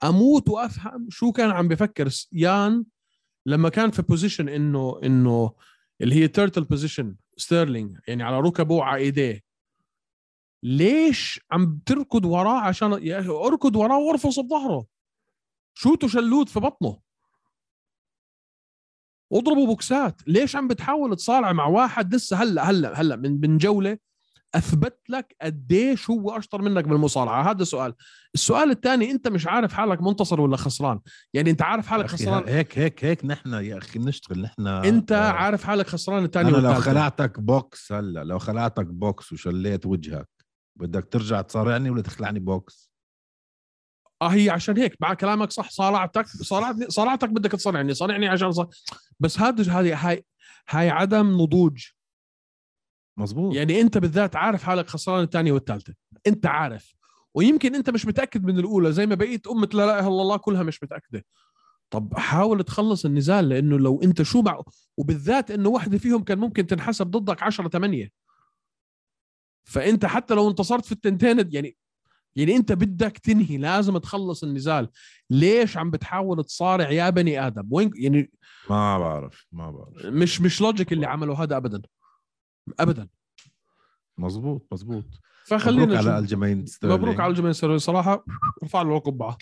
[0.03, 2.09] أموت وأفهم شو كان عم بفكر.
[2.31, 2.85] يان
[3.45, 5.53] لما كان في position انه إنه
[6.01, 9.43] اللي هي turtle position ستيرلينج يعني على ركبه على إيديه.
[10.63, 14.85] ليش عم تركض وراه عشان يا أخي أركض وراه وأرفص بظهره.
[15.73, 16.99] شوطه شلوت في بطنه؟
[19.29, 20.21] واضربوا بوكسات.
[20.27, 23.97] ليش عم بتحاول تصارع مع واحد لسه هلا هلا هلا من من جولة
[24.55, 27.93] أثبت لك قديش هو أشطر منك بالمصارعة؟ هذا سؤال.
[28.35, 30.99] السؤال الثاني أنت مش عارف حالك منتصر ولا خسران.
[31.33, 35.63] يعني أنت عارف حالك خسران؟ هيك هيك هيك نحن يا أخي بنشتغل نحن أنت عارف
[35.63, 40.29] حالك خسران الثاني أنا لو خلعتك بوكس هلا لو خلعتك بوكس وشليت وجهك
[40.79, 42.91] بدك ترجع تصارعني ولا تخلعني بوكس؟
[44.21, 48.67] آه هي عشان هيك مع كلامك صح صارعتك صارعتني صارعتك بدك تصارعني صارعني عشان صار...
[49.19, 50.25] بس هذا هذه هاي
[50.69, 51.85] هاي عدم نضوج.
[53.17, 55.93] مزبوط يعني انت بالذات عارف حالك خسران الثانية والثالثة.
[56.27, 56.95] انت عارف.
[57.33, 58.91] ويمكن انت مش متأكد من الأولى.
[58.91, 61.25] زي ما بقيت أمة لا إله إلا الله كلها مش متأكدة.
[61.89, 64.61] طب حاول تخلص النزال لأنه لو أنت شو مع
[64.97, 68.09] وبالذات إنه واحدة فيهم كان ممكن تنحسب ضدك 10 8
[69.63, 71.77] فأنت حتى لو انتصرت في التنتين يعني
[72.39, 74.89] يعني انت بدك تنهي لازم تخلص النزال.
[75.29, 78.31] ليش عم بتحاول تصارع يا بني آدم؟ وين يعني
[78.69, 80.05] ما بعرف ما بعرف.
[80.05, 81.81] مش مش لوجيك اللي عمله هذا ابدا.
[82.79, 83.07] ابدا.
[84.17, 85.05] مزبوط مزبوط
[85.45, 86.19] فخلينا مبروك على.
[86.19, 87.01] الجماهير ستيرلينج.
[87.01, 88.25] مبروك على الجميع السرية صراحة
[88.63, 89.37] ارفع له القبعه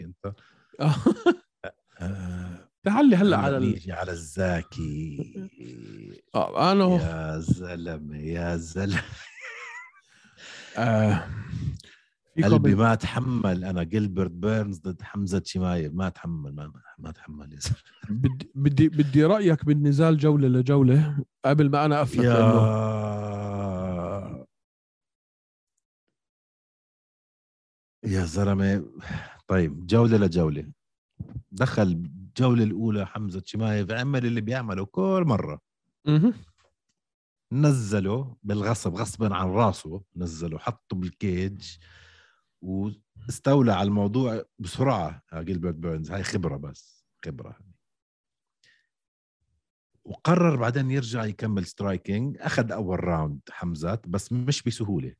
[0.00, 0.34] انت
[2.84, 3.82] تعالي هلا على ال...
[3.88, 5.32] على الزاكي
[6.36, 9.02] أنا يا زلمه يا زلمه
[10.78, 11.28] آه
[12.44, 12.74] قلبي.
[12.74, 15.96] ما اتحمل أنا جيلبرت بيرنز ضد حمزة شمايل.
[15.96, 17.58] ما اتحمل ما, ما زلمه
[18.10, 22.62] بدي بدي بدي رأيك بالنزال جولة لجولة قبل ما أنا افلت لأنه
[28.04, 28.84] يا يا زلمة.
[29.46, 30.72] طيب جولة لجولة.
[31.52, 35.60] دخل الجوله الأولى حمزة شمايف عمل اللي بيعمله كل مرة.
[37.52, 41.76] نزله بالغصب غصبا عن راسه نزله حطه بالكيج
[42.62, 45.22] واستولى على الموضوع بسرعة.
[45.34, 47.58] جيلبرت بيرنز هاي خبرة بس خبرة.
[50.04, 52.36] وقرر بعدين يرجع يكمل striking.
[52.40, 55.14] أخذ أول round حمزات بس مش بسهولة.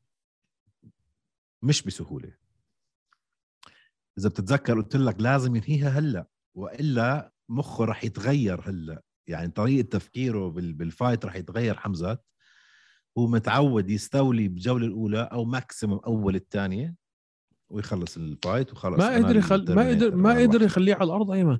[1.62, 2.34] مش بسهولة.
[4.18, 9.02] إذا بتتذكر قلت لك لازم ينهيها هلأ وإلا مخه رح يتغير هلأ.
[9.26, 12.26] يعني طريقة تفكيره بال- بال fight رح يتغير حمزات
[13.18, 16.94] هو متعود يستولي بالجوله الأولى أو maximum أول الثانية
[17.70, 19.74] ويخلص ال fight وخلص ما قدر يخل...
[19.74, 20.62] ما قدر ما قدر.
[20.62, 21.58] يخليه على الأرض أيمن.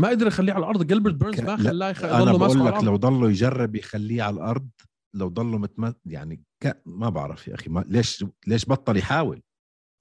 [0.00, 0.86] ما قدر يخليه على الأرض.
[0.86, 2.04] جيلبرت بيرنز ما لا، خلاه يخ...
[2.04, 4.68] أنا بقول لك لو ضله يجرب يخليه على الأرض
[5.14, 6.82] لو ضله متم يعني ك...
[6.86, 7.84] ما بعرف يا أخي ما...
[7.88, 9.42] ليش ليش بطل يحاول؟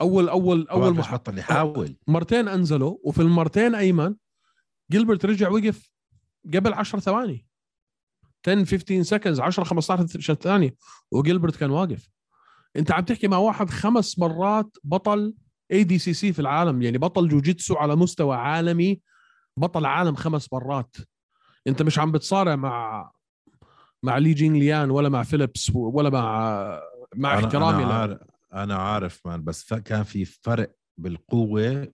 [0.01, 1.15] أول أول أول مح...
[1.15, 4.15] بطل يحاول؟ مرتين أنزلوا وفي المرتين أيمن
[4.91, 5.91] جيلبرت رجع وقف
[6.53, 7.47] قبل 10 ثواني
[8.47, 10.75] 10 15 seconds 10 15 ثانية
[11.11, 12.09] وجيلبرت كان واقف
[12.75, 15.33] انت عم تحكي مع واحد خمس مرات بطل
[15.71, 19.01] ADCC في العالم يعني بطل جوجيتسو على مستوى عالمي
[19.57, 20.95] بطل عالم خمس مرات
[21.67, 23.11] انت مش عم بتصارع مع
[24.03, 26.81] مع لي جين ليان ولا مع فيليبس ولا مع
[27.15, 27.93] مع أنا- احترامي أنا له.
[27.93, 28.19] عارف
[28.53, 29.73] أنا عارف مان بس.
[29.73, 31.87] كان في فرق بالقوة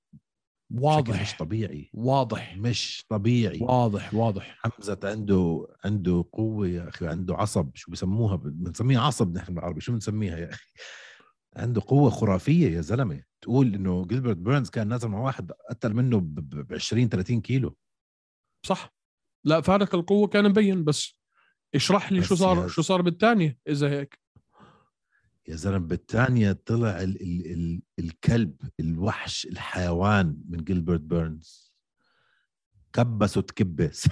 [0.73, 1.89] واضح مش طبيعي.
[1.93, 2.57] واضح.
[2.57, 3.59] مش طبيعي.
[3.62, 4.57] واضح واضح.
[4.59, 7.69] حمزة عنده عنده قوة يا أخي عنده عصب.
[7.75, 9.81] شو بسموها بنسميها عصب نحن بالعربي.
[9.81, 10.65] شو بنسميها يا أخي؟
[11.55, 13.23] عنده قوة خرافية يا زلمة.
[13.41, 17.75] تقول إنه جيلبرت بيرنز كان نازل مع واحد أتقل منه ب 20 30 كيلو.
[18.65, 18.93] صح.
[19.45, 21.19] لا فارق القوة كان مبين بس.
[21.75, 24.22] اشرح لي بس شو صار شو صار بالثانيه إذا هيك.
[25.47, 31.73] يا زلمة بالثانيه طلع ال ال ال الكلب الوحش الحيوان من جيلبرت بيرنز.
[32.93, 34.10] كبس وتكبس.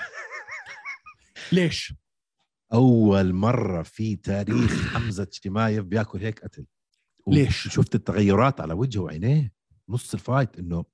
[1.52, 1.94] ليش؟
[2.74, 6.65] أول مرة في تاريخ حمزة شمايف بياكل هيك قتل.
[7.28, 9.54] ليش؟ شفت التغيرات على وجهه وعينيه.
[9.89, 10.86] نص ال fight إنه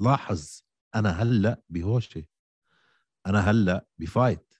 [0.00, 0.60] لاحظ
[0.94, 2.24] أنا هلأ بهوشة.
[3.26, 4.54] أنا هلأ ب fight.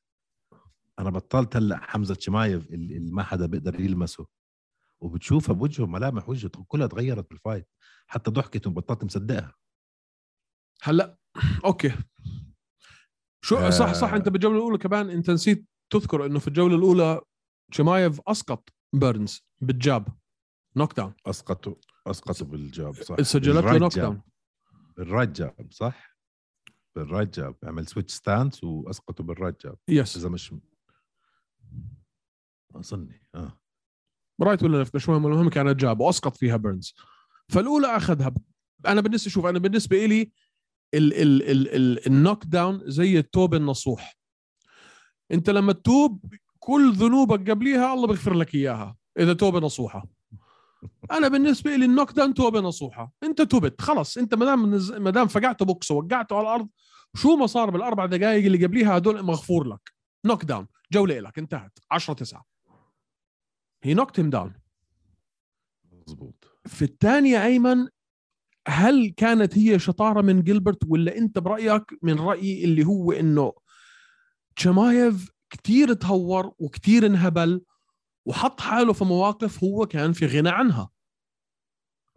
[0.98, 4.26] أنا بطلت هلأ حمزة شمايف اللي اللي ما حدا بيقدر يلمسه.
[5.06, 7.68] وبتشوفها بوجهه ملامح وجهه كلها تغيرت بال fight
[8.06, 9.54] حتى ضحكته بطلت مصدقها.
[10.82, 11.18] هلا
[11.64, 11.94] okay.
[13.44, 13.70] شو آه.
[13.70, 17.20] صح صح أنت بالجولة الأولى كمان أنت نسيت تذكر إنه في الجولة الأولى
[17.72, 20.08] شمايف أسقط بيرنز بال
[20.76, 20.96] jab.
[20.96, 21.74] knockdown اسقطوا
[22.06, 23.20] اسقطوا بال jab صح.
[23.20, 23.96] سجلت له knock.
[23.96, 24.22] down
[24.96, 26.16] بال right jab صح.
[26.96, 30.54] بال right jab عمل switch stance واسقطوا بال right jab yes إذا مش
[32.74, 33.60] أظني آه.
[34.42, 36.94] right ولا left؟ مش مهم المهم كانت jab وأسقط فيها بيرنز.
[37.48, 38.34] فالأولى أخذها.
[38.86, 40.30] أنا بالنسبة شوف أنا بالنسبة لي
[40.94, 44.16] ال ال ال ال ال knockdown زي التوب النصوح.
[45.32, 50.06] أنت لما تتوب كل ذنوبك قبليها الله بيغفر لك إياها إذا توبه نصوحة.
[51.10, 53.12] أنا بالنسبة لي ال knockdown توبه نصوحة.
[53.22, 54.70] أنت تبت خلص أنت ما دام
[55.02, 56.68] ما دام فقعته بوكس ووقعته على الأرض
[57.16, 59.92] شو ما صار بالأربع دقائق اللي قبليها هدول مغفور لك.
[60.24, 61.78] knockdown جولة لك انتهت.
[61.90, 62.55] 10 9
[63.86, 64.54] هي knocked him down
[65.92, 67.88] مزبوط في الثانية أيمن
[68.68, 73.52] هل كانت هي شطارة من جيلبرت ولا أنت برأيك من رأيي اللي هو إنه
[74.58, 77.64] شمايف كتير تهور وكتير انهبل
[78.26, 80.90] وحط حاله في مواقف هو كان في غنى عنها؟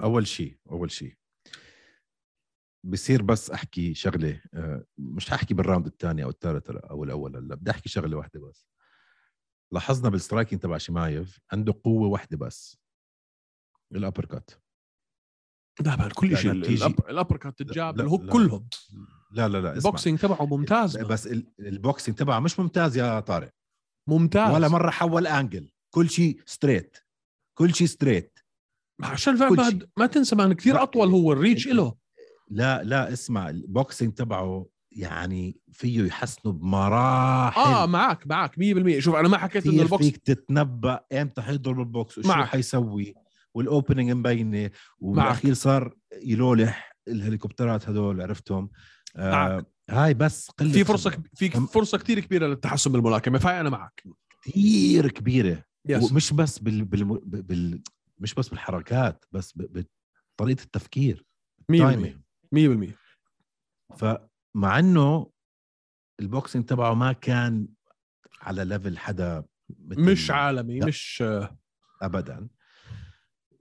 [0.02, 1.16] أول شيء أول شيء.
[2.84, 7.56] بصير بس أحكي شغلة آه، مش احكي بال round الثاني أو الثالث أو الأول هلا
[7.56, 8.68] بدي أحكي شغلة واحدة بس.
[9.72, 12.78] لاحظنا بال striking تبع شمايف عنده قوة واحدة بس.
[13.96, 14.52] الابر كات
[15.86, 18.26] لا مان كل شيء ال uppercut ال jab ال hook.
[18.30, 18.70] كلهم.
[19.32, 19.74] لا لا لا.
[19.74, 20.98] البوكسينج تبعه ممتاز.
[20.98, 23.50] بس ال- ال boxing تبعه مش ممتاز يا طارق.
[24.08, 24.54] ممتاز.
[24.54, 26.98] ولا مرة حول angle كل شيء straight
[27.58, 28.40] كل شيء straight
[29.04, 31.96] عشان كل ما, تنسى man كثير أطول هو ال reach له
[32.48, 34.66] لا لا اسمع ال boxing تبعه
[35.00, 37.62] يعني فيه يحسنه بمراحل.
[37.62, 41.00] آه معك معك 100% شوف أنا ما حكيت إنه البوكس فيك تتنبأ.
[41.14, 42.48] إمتى حيضرب البوكس؟ وشو معك.
[42.48, 43.14] حيسوي؟
[43.54, 44.70] وال opening مبينة.
[45.00, 48.70] وبالاخير صار يلولح الهليكوبترات هدول عرفتهم؟
[49.16, 49.66] آه معك.
[49.90, 51.10] هاي بس قلة في فرصة.
[51.10, 53.40] كب- في فرصة كثير كبيرة للتحسن بالملاكمة.
[53.40, 54.04] فهي أنا معك.
[54.46, 55.64] كثير كبيرة.
[55.90, 57.82] يس ومش بس بال, بال, بال
[58.20, 59.86] مش بس بالحركات بس ب-
[60.38, 61.26] بطريقة التفكير.
[61.72, 62.18] 100% timing.
[62.56, 62.96] 100%
[64.54, 65.32] فمع إنه
[66.20, 67.68] ال boxing تبعه ما كان
[68.42, 69.46] على level حدا
[69.80, 70.86] مش عالمي لا.
[70.88, 71.24] مش
[72.02, 72.48] ابدا.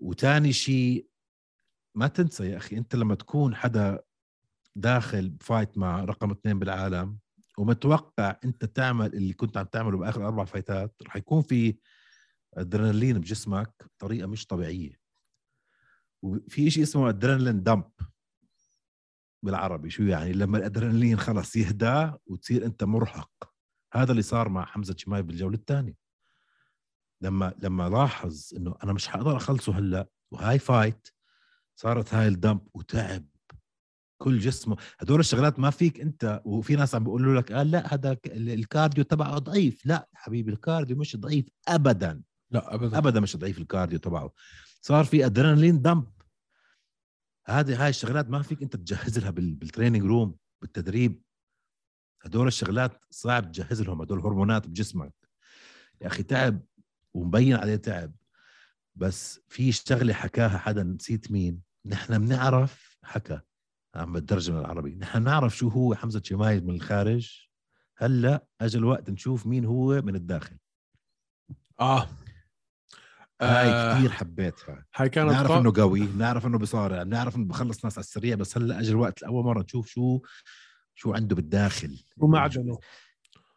[0.01, 1.09] وتاني شيء
[1.95, 4.03] ما تنسى يا أخي أنت لما تكون حدا
[4.77, 7.19] داخل fight مع رقم اثنين بالعالم
[7.59, 11.77] ومتوقع أنت تعمل اللي كنت عم تعمله بآخر أربع fight ات رح يكون في
[12.55, 15.01] ادرينالين بجسمك بطريقة مش طبيعية.
[16.23, 17.91] وفي شيء اسمه adrenaline dump
[19.43, 19.91] بالعربي.
[19.91, 23.31] شو يعني؟ لما الأدرينالين خلص يهدى وتصير أنت مرهق.
[23.95, 25.95] هذا اللي صار مع حمزة شمايف بالجولة الثانية.
[27.23, 31.09] لما لما لاحظ إنه أنا مش حقدر أخلصه هلأ وهاي fight
[31.77, 33.25] صارت هاي ال dump وتعب.
[34.23, 34.77] كل جسمه.
[34.99, 39.05] هدول الشغلات ما فيك أنت وفي ناس عم بيقولوا لك قال لأ هذا ال cardio
[39.05, 39.87] تبعه ضعيف.
[39.87, 42.23] لأ حبيبي ال cardio مش ضعيف ابدا.
[42.51, 42.99] لأ ابدا.
[42.99, 44.33] ابدا مش ضعيف ال cardio تبعه.
[44.81, 46.07] صار في adrenaline dump
[47.49, 51.23] هذه هاي الشغلات ما فيك أنت تجهز لها بال- بال training room بالتدريب.
[52.23, 55.15] هدول الشغلات صعب تجهز لهم هدول هرمونات بجسمك.
[56.01, 56.61] يا أخي تعب
[57.15, 58.15] ومبين عليه تعب.
[58.95, 61.63] بس في شغلة حكاها حدا نسيت مين.
[61.87, 63.41] نحن بنعرف حكى
[63.95, 64.95] عم بترجم العربي.
[64.95, 67.49] نحن نعرف شو هو حمزة شمايف من الخارج.
[67.97, 70.57] هلأ اجى الوقت نشوف مين هو من الداخل.
[71.81, 72.09] آه.
[73.43, 74.85] هاي آه، كثير حبيتها.
[74.97, 78.59] هاي كانت نعرف إنه قوي نعرف إنه بصارع نعرف إنه بخلص ناس على السريع بس
[78.59, 80.21] هلأ اجى الوقت لأول مرة نشوف شو
[80.95, 82.05] شو عنده بالداخل.
[82.17, 82.79] ومعدنه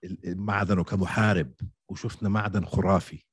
[0.03, 1.53] ال- معدنه كمحارب
[1.89, 3.23] وشفنا معدن خرافي.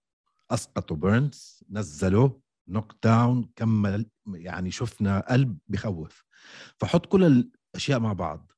[0.50, 6.24] اسقطوا بيرنز نزله knockdown كمل يعني شفنا قلب بخوف.
[6.76, 7.24] فحط كل
[7.74, 8.52] الأشياء مع بعض.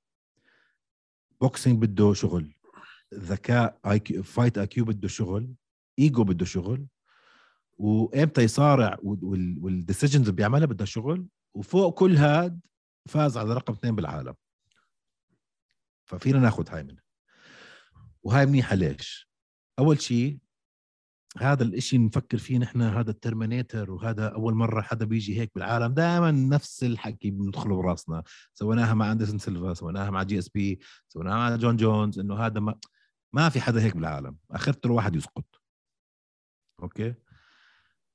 [1.40, 2.54] boxing بده شغل
[3.14, 5.54] ذكاء IQ fight IQ بده شغل
[5.98, 6.86] ايجو بده شغل
[7.80, 12.60] وإمتى يصارع وال decisions اللي بيعملها بدها شغل وفوق كل هاد
[13.08, 14.34] فاز على رقم اثنين بالعالم.
[16.04, 17.02] ففينا ناخذ هاي منه
[18.22, 19.30] وهاي منيحة ليش؟
[19.78, 20.38] أول شيء
[21.38, 25.94] هذا الإشي نفكر فيه نحن هذا ال Terminator وهذا أول مرة حدا بيجي هيك بالعالم.
[25.94, 28.22] دائما نفس الحكي بندخله براسنا.
[28.54, 32.78] سويناها مع أندرسون سيلفا سويناها مع GSP سويناها مع جون جونز إنه هذا ما
[33.32, 34.36] ما في حدا هيك بالعالم.
[34.50, 35.60] آخرته الواحد يسقط.
[36.82, 37.14] okay؟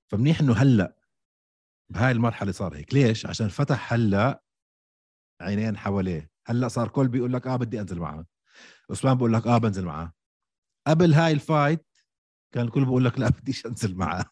[0.07, 0.95] فمنيح إنه هلأ
[1.89, 2.93] بهاي المرحلة صار هيك.
[2.93, 4.43] ليش؟ عشان فتح هلأ
[5.41, 6.31] عينين حواليه.
[6.47, 8.25] هلأ صار كل بيقول لك آه بدي أنزل معه.
[8.91, 10.13] عثمان بقول لك آه بنزل معاه
[10.87, 11.85] قبل هاي ال fight
[12.51, 14.25] كان الكل بقول لك لا بديش أنزل معاه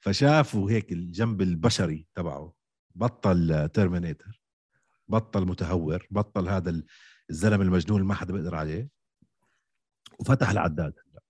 [0.00, 2.54] فشافوا هيك الجنب البشري تبعه.
[2.94, 4.42] بطل terminator.
[5.08, 6.06] بطل متهور.
[6.10, 6.82] بطل هذا
[7.30, 8.90] الزلمه المجنون اللي ما حدا بيقدر عليه.
[10.20, 11.22] وفتح العداد هلأ.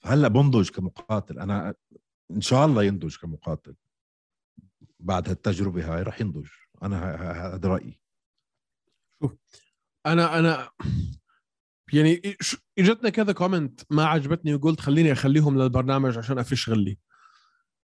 [0.00, 1.38] فهلا بنضج كمقاتل.
[1.38, 1.74] أنا
[2.30, 3.74] إن شاء الله ينضج كمقاتل.
[5.00, 6.48] بعد هالتجربة هاي رح ينضج.
[6.82, 7.14] أنا
[7.54, 8.00] هذا رأيي.
[10.06, 10.70] أنا أنا
[11.92, 12.36] يعني
[12.78, 16.98] إجتنا كذا comment ما عجبتني وقلت خليني أخليهم للبرنامج عشان أفش غلي.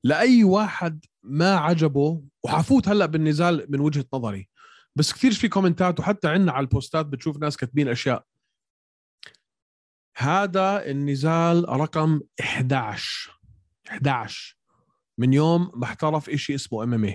[0.04, 4.50] لأي واحد ما عجبه وحفوت هلأ بالنزال من وجهة نظري
[4.96, 8.26] بس كثير في comment ات وحتى عندنا على ال post ات بتشوف ناس كاتبين أشياء.
[10.18, 13.35] هذا النزال رقم 11
[13.90, 14.58] 11
[15.18, 17.14] من يوم ما احترف شيء اسمه MMA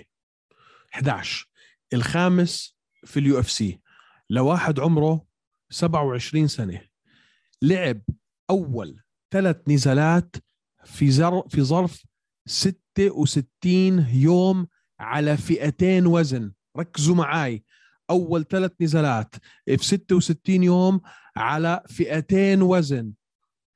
[0.94, 1.46] 11
[1.92, 3.80] الخامس في ال UFC.
[4.30, 5.26] لواحد عمره
[5.70, 6.80] 27 سنة.
[7.62, 8.02] لعب
[8.50, 10.36] أول ثلاث نزالات
[10.84, 12.06] في زر في ظرف
[12.46, 14.66] 66 يوم
[15.00, 16.52] على فئتين وزن.
[16.78, 17.64] ركزوا معاي.
[18.10, 19.34] أول ثلاث نزالات
[19.66, 21.00] في 66 يوم
[21.36, 23.12] على فئتين وزن.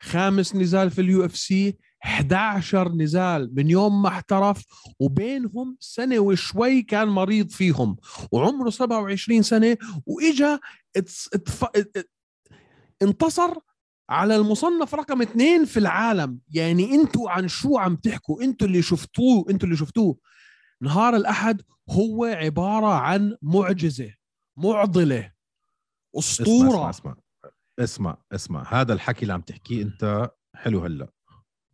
[0.02, 4.64] خامس نزال في ال UFC 11 نزال من يوم ما احترف
[5.00, 7.96] وبينهم سنة وشوي كان مريض فيهم
[8.32, 9.76] وعمره 27 سنة
[10.06, 10.60] وإجا
[10.98, 11.64] اتس- اتف...
[11.64, 12.10] ات-
[13.02, 13.54] انتصر
[14.10, 16.40] على المصنف رقم اثنين في العالم.
[16.48, 20.16] يعني أنتوا عن شو عم تحكوا؟ أنتوا اللي شفتوه أنتوا اللي شفتوه.
[20.82, 24.14] نهار الأحد هو عبارة عن معجزة
[24.56, 25.32] معضلة
[26.18, 26.90] اسمع أسطورة.
[26.90, 27.16] اسمع اسمع
[27.80, 31.08] اسمع اسمع هذا الحكي اللي عم تحكيه أنت حلو هلأ.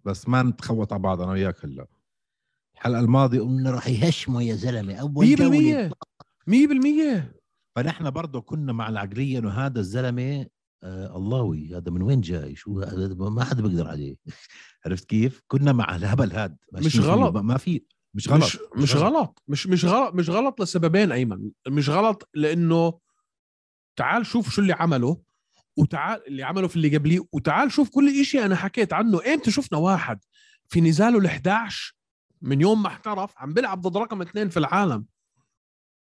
[0.05, 1.87] بس ما نتخوت على بعض أنا وياك هلا.
[2.77, 4.95] الحلقة الماضيه قلنا رح يهشموا يا زلمة.
[4.95, 5.93] أول جوله 100%
[6.47, 7.23] 100%
[7.77, 10.47] فنحن برضه كنا مع العقلية إنه هذا الزلمة
[10.83, 14.17] آه اللهوي هذا من وين جاي؟ شو هذا ما حدا بيقدر عليه.
[14.87, 16.57] عرفت كيف؟ كنا مع الهبل هاد.
[16.73, 17.01] مش.
[17.01, 17.37] غلط.
[17.37, 17.83] ما- في.
[18.15, 18.43] مش غلط.
[18.43, 19.43] مش مش غلط.
[19.49, 20.15] مش مش غلط.
[20.15, 21.51] مش غلط لسببين أيمن.
[21.69, 22.99] مش غلط لأنه
[23.97, 25.21] تعال شوف شو اللي عمله.
[25.77, 29.79] وتعال اللي عمله في اللي قبليه وتعال شوف كل شيء أنا حكيت عنه إمتى شفنا
[29.79, 30.19] واحد
[30.69, 31.93] في نزاله ال11
[32.43, 35.05] من يوم ما احترف عم بيلعب ضد رقم اثنين في العالم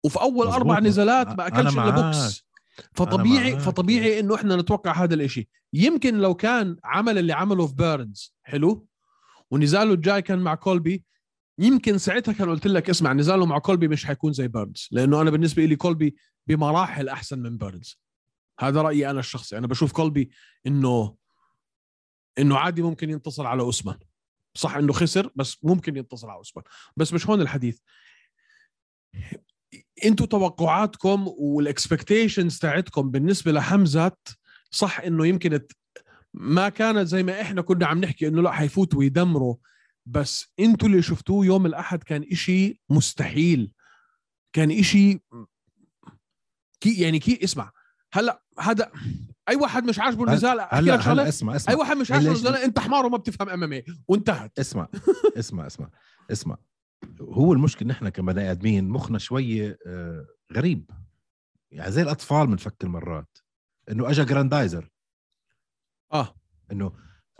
[0.06, 0.48] وفي أول.
[0.48, 1.90] أربع نزالات ما أكلش إلا.
[1.90, 2.46] بوكس
[2.94, 3.60] فطبيعي.
[3.60, 8.88] فطبيعي إنه إحنا نتوقع هذا الإشي يمكن لو كان عمل اللي عمله في بيرنز حلو
[9.52, 11.04] ونزاله الجاي كان مع كولبي
[11.60, 15.30] يمكن ساعتها كان قلت لك اسمع نزاله مع كولبي مش حيكون زي بيرنز لأنه أنا
[15.30, 16.16] بالنسبة لي كولبي
[16.48, 18.00] بمراحل أحسن من بيرنز
[18.64, 19.58] هذا رأيي أنا الشخصي.
[19.58, 20.32] أنا بشوف كولبي
[20.68, 21.16] إنه
[22.40, 24.00] إنه عادي ممكن ينتصر على اوسمان
[24.54, 26.66] صح إنه خسر بس ممكن ينتصر على اوسمان
[26.98, 27.80] بس مش هون الحديث.
[30.06, 34.18] إنتوا توقعاتكم وال expectations تاعتكم بالنسبة لحمزة
[34.72, 35.60] صح إنه يمكن
[36.34, 39.56] ما كانت زي ما إحنا كنا عم نحكي إنه لا حيفوت ويدمروا.
[40.06, 43.74] بس إنتوا اللي شفتوه يوم الأحد كان إشي مستحيل.
[44.54, 45.20] كان إشي
[46.80, 47.72] كي يعني كي اسمع.
[48.14, 48.92] هلأ هذا
[49.50, 51.28] أي واحد مش عاجبه النزال أحكي هلا لك شغلة.
[51.28, 51.74] اسمع اسمع.
[51.74, 54.60] أي واحد مش عاجبه النزال أنت حمار وما بتفهم MMA وانتهت.
[54.60, 54.88] اسمع
[55.38, 55.90] اسمع اسمع
[56.32, 56.58] اسمع.
[57.22, 60.92] هو المشكلة نحن كبني آدمين مخنا شوية آه، غريب.
[61.72, 63.38] يعني زي الأطفال بنفكر مرات
[63.92, 64.90] إنه اجى جراندايزر
[66.14, 66.36] آه.
[66.72, 66.92] إنه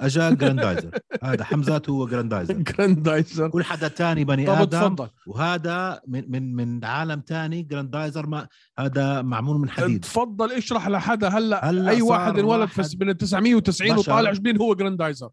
[0.02, 6.02] اجى جراندايزر هذا حمزات هو جراندايزر جراندايزر كل حدا تاني بني طب آدم تفضل وهذا
[6.08, 8.48] من من من عالم تاني جراندايزر ما
[8.80, 10.00] هذا معمول من حديد.
[10.04, 12.82] تفضل اشرح لحدا هلا, هلا أي واحد انولد واحد.
[12.84, 14.00] في من 990 بشر.
[14.12, 15.30] وطالع جنين هو جراندايزر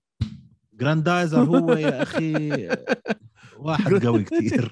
[0.75, 2.69] جراندايزر هو يا أخي
[3.59, 4.71] واحد قوي كثير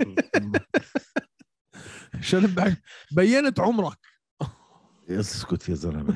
[2.21, 2.49] شنو
[3.11, 3.99] بينت عمرك.
[5.11, 6.15] اسكت يا زلمة.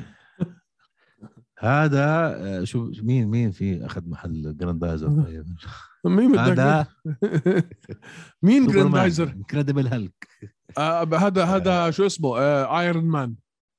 [1.61, 2.05] هذا
[2.37, 5.45] آه، شو مين مين في أخذ محل جراندايزر؟ طيب.
[6.05, 6.87] مين هذا
[8.43, 10.27] مين جراندايزر؟ Incredible Hulk
[10.77, 13.35] آه هذا هذا شو اسمه؟ آه Iron Man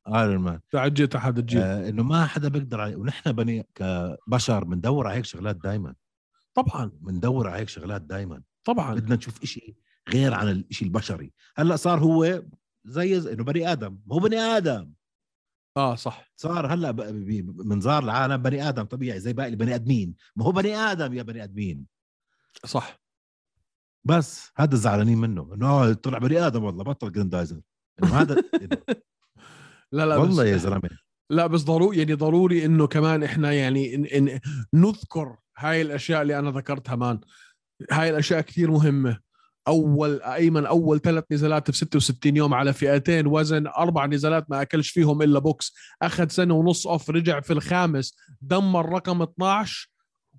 [0.09, 0.87] Iron Man تاع
[1.29, 5.57] هذا الجيل آه إنه ما حدا بيقدر عليه ونحن بني كبشر بندور على هيك شغلات
[5.57, 5.95] دائما
[6.55, 6.91] طبعا.
[7.01, 8.95] بندور على هيك شغلات دائما طبعا.
[8.95, 9.77] بدنا نشوف إشي
[10.13, 11.33] غير عن الإشي البشري.
[11.57, 12.43] هلأ صار هو
[12.85, 13.99] زي زي- إنه بني آدم.
[14.13, 14.93] هو بني آدم.
[15.77, 16.33] آه صح.
[16.37, 20.15] صار هلأ بمنظار العالم بني آدم طبيعي زي باقي البني آدمين.
[20.37, 21.87] ما هو بني آدم يا بني آدمين.
[22.67, 23.03] صح.
[24.05, 27.61] بس هذا الزعلانين منه إنه آه طلع بني آدم والله بطل جراندايزر.
[28.03, 28.35] إنه هذا
[29.93, 30.91] لا لا والله يا زلمة.
[31.31, 34.41] لا بس ضروري يعني ضروري إنه كمان إحنا يعني إن إن
[34.75, 37.21] نذكر هاي الأشياء اللي أنا ذكرتها man.
[37.91, 39.21] هاي الأشياء كثير مهمة.
[39.69, 44.91] أول أيمن أول ثلاث نزالات في 66 يوم على فئتين وزن أربع نزالات ما أكلش
[44.91, 45.75] فيهم إلا بوكس.
[46.03, 49.93] اخذ سنة ونص off رجع في الخامس دمر رقم 12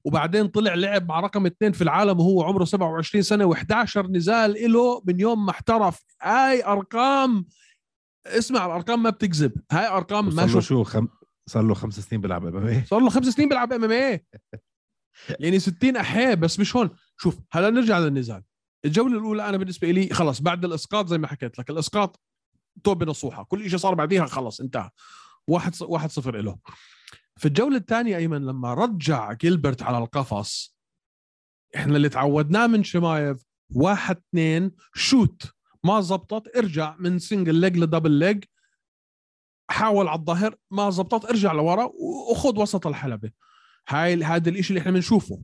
[0.06, 5.02] وبعدين طلع لعب مع رقم اثنين في العالم وهو عمره 27 سنة و11 نزال له
[5.06, 6.00] من يوم ما احترف.
[6.22, 7.46] هاي أرقام
[8.28, 9.52] اسمع الأرقام ما بتكذب.
[9.72, 10.64] هاي أرقام ما شوف.
[10.64, 11.08] شو خم...
[11.50, 14.26] صار له خمس سنين بيلعب إم صار له خمس سنين بيلعب إم إم اي
[15.40, 16.90] يعني 60 احيه بس مش هون.
[17.18, 18.44] شوف هلا نرجع للنزال.
[18.86, 22.22] الجولة الأولى أنا بالنسبة لي خلص بعد الإسقاط زي ما حكيت لك الإسقاط
[22.84, 24.90] توب نصوحة كل شيء صار بعديها خلص انتهى.
[25.48, 26.58] واحد واحد صفر له.
[27.38, 30.78] في الجولة الثانية أيمن لما رجع جيلبرت على القفص
[31.76, 35.44] إحنا اللي تعودناه من شمايف واحد اثنين shoot
[35.84, 38.44] ما زبطت ارجع من single leg ل double leg
[39.70, 41.90] حاول على الظهر ما زبطت ارجع لورا
[42.32, 43.32] وخذ وسط الحلبة.
[43.90, 45.44] هاي هذا الإشي اللي إحنا بنشوفه.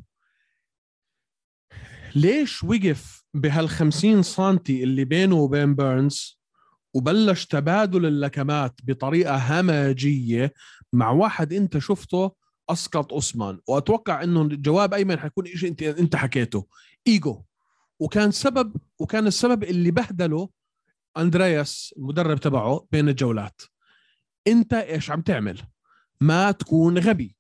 [2.16, 6.40] ليش وقف بهال 50 سنتي اللي بينه وبين بيرنز
[6.94, 10.54] وبلش تبادل اللكمات بطريقة همجية
[10.94, 12.36] مع واحد انت شفته
[12.70, 13.60] أسقط أوسمان.
[13.68, 16.68] وأتوقع إنه الجواب أيمن حيكون شيء انت أنت حكيته.
[17.08, 17.44] إيجو.
[18.00, 20.50] وكان سبب وكان السبب اللي بهدله
[21.18, 23.62] أندرياس المدرب تبعه بين الجولات.
[24.48, 25.62] أنت إيش عم تعمل؟
[26.22, 27.36] ما تكون غبي.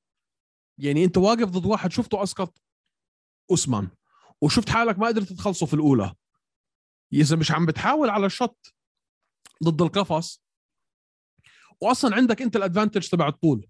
[0.78, 2.62] يعني أنت واقف ضد واحد شفته أسقط
[3.54, 3.88] اسمان
[4.42, 6.14] وشفت حالك ما قدرت تخلصه في الأولى.
[7.14, 8.76] إذا مش عم بتحاول على ال shot
[9.64, 10.44] ضد القفص.
[11.82, 13.68] واصلا عندك أنت ال advantage تبع الطول.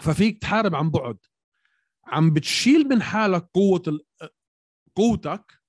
[0.00, 1.18] ففيك تحارب عن بعد.
[2.06, 4.00] عم بتشيل من حالك قوة ال...
[4.96, 5.62] قوتك.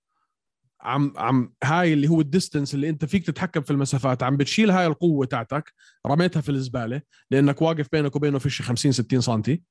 [0.81, 4.23] عم عم هاي اللي هو ال distance اللي أنت فيك تتحكم في المسافات.
[4.23, 5.73] عم بتشيل هاي القوة تاعتك.
[6.07, 7.01] رميتها في الزبالة.
[7.31, 9.63] لأنك واقف بينك وبينه في شي 50 60 سنتي.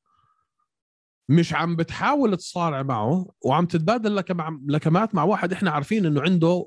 [1.29, 6.67] مش عم بتحاول تصارع معه وعم تتبادل لكم لكمات مع واحد إحنا عارفين إنه عنده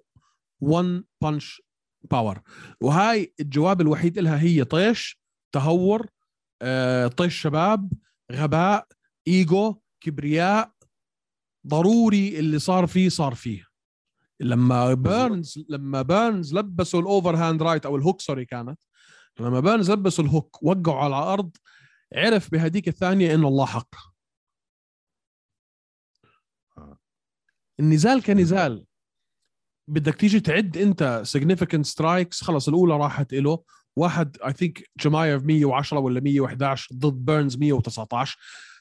[0.60, 1.62] 1 punch
[2.12, 2.42] power
[2.82, 6.08] وهاي الجواب الوحيد لها هي طيش تهور
[6.62, 7.92] آه، طيش شباب
[8.32, 8.88] غباء
[9.28, 10.72] إيجو كبرياء
[11.68, 13.66] ضروري اللي صار فيه صار فيه.
[14.40, 18.80] لما بيرنز لما بيرنز لبسوا ال overhand right أو ال hook sorry كانت.
[19.40, 21.58] لما بيرنز لبسوا ال hook وقعوا على الأرض
[22.16, 23.96] عرف بهديك الثانية إنه الله حق.
[27.80, 28.86] النزال كنزال.
[29.88, 33.64] بدك تيجي تعد انت significant strikes خلص الأولى راحت له
[33.96, 38.38] واحد I think تشمايف 110 ولا 111 ضد بيرنز 119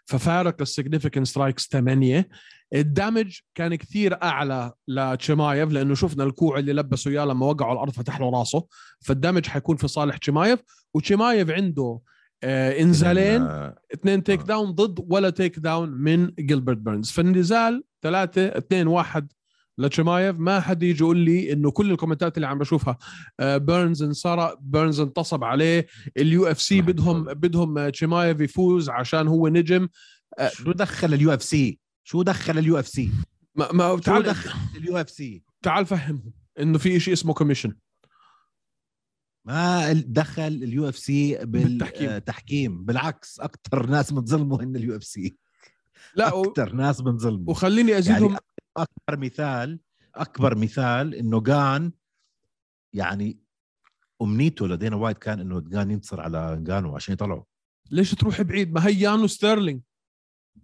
[0.07, 2.29] ففارق ال significant strikes 8
[2.75, 7.77] ال damage كان كثير أعلى لتشمايف لأنه شفنا الكوع اللي لبسه إياه لما وقعوا على
[7.77, 8.67] الأرض فتح له راسه.
[9.01, 10.61] فال damage حيكون في صالح تشمايف
[10.95, 12.01] وتشمايف عنده
[12.43, 14.45] آه إنزالين آه، اثنين take آه.
[14.45, 19.33] down ضد ولا take down من جيلبرت بيرنز فالنزال ثلاثة اثنين واحد
[19.79, 20.37] لتشمايف.
[20.39, 22.99] ما حد يجي يقول لي إنه كل ال commentات اللي عم بشوفها
[23.41, 25.87] بيرنز انسرق بيرنز انتصب عليه.
[26.17, 27.25] ال UFC بدهم.
[27.25, 29.89] بدهم آه، تشمايف يفوز عشان هو نجم.
[30.39, 33.11] آه، شو دخل ال UFC شو دخل ال UFC
[33.55, 37.75] ما, ما شو تعال دخل اليو اف سي تعال فهمهم إنه في شيء اسمه كوميشن
[39.47, 42.85] ما دخل اليو اف سي بالتحكيم.
[42.85, 45.37] بالعكس أكثر ناس بتظلموا هن اليو اف سي
[46.17, 48.41] لا و- أكثر ناس بنظلموا وخليني ازيدهم يعني
[48.77, 49.81] أكبر مثال
[50.15, 51.93] أكبر مثال إنه جان
[52.93, 53.39] يعني
[54.23, 57.43] أمنيته لدينا وايت كان إنه جان ينتصر على جانو عشان يطلعوا
[57.91, 59.83] ليش تروح بعيد؟ ما هي يانو ستيرلينج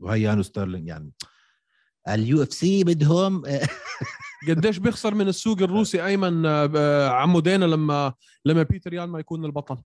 [0.01, 1.13] وهي يانو ستيرلينج يعني
[2.09, 3.43] ال UFC بدهم.
[4.49, 9.19] قديش بيخسر من السوق الروسي أيمن آه، آه، عمو دانا لما لما بيتر يان ما
[9.19, 9.83] يكون البطل؟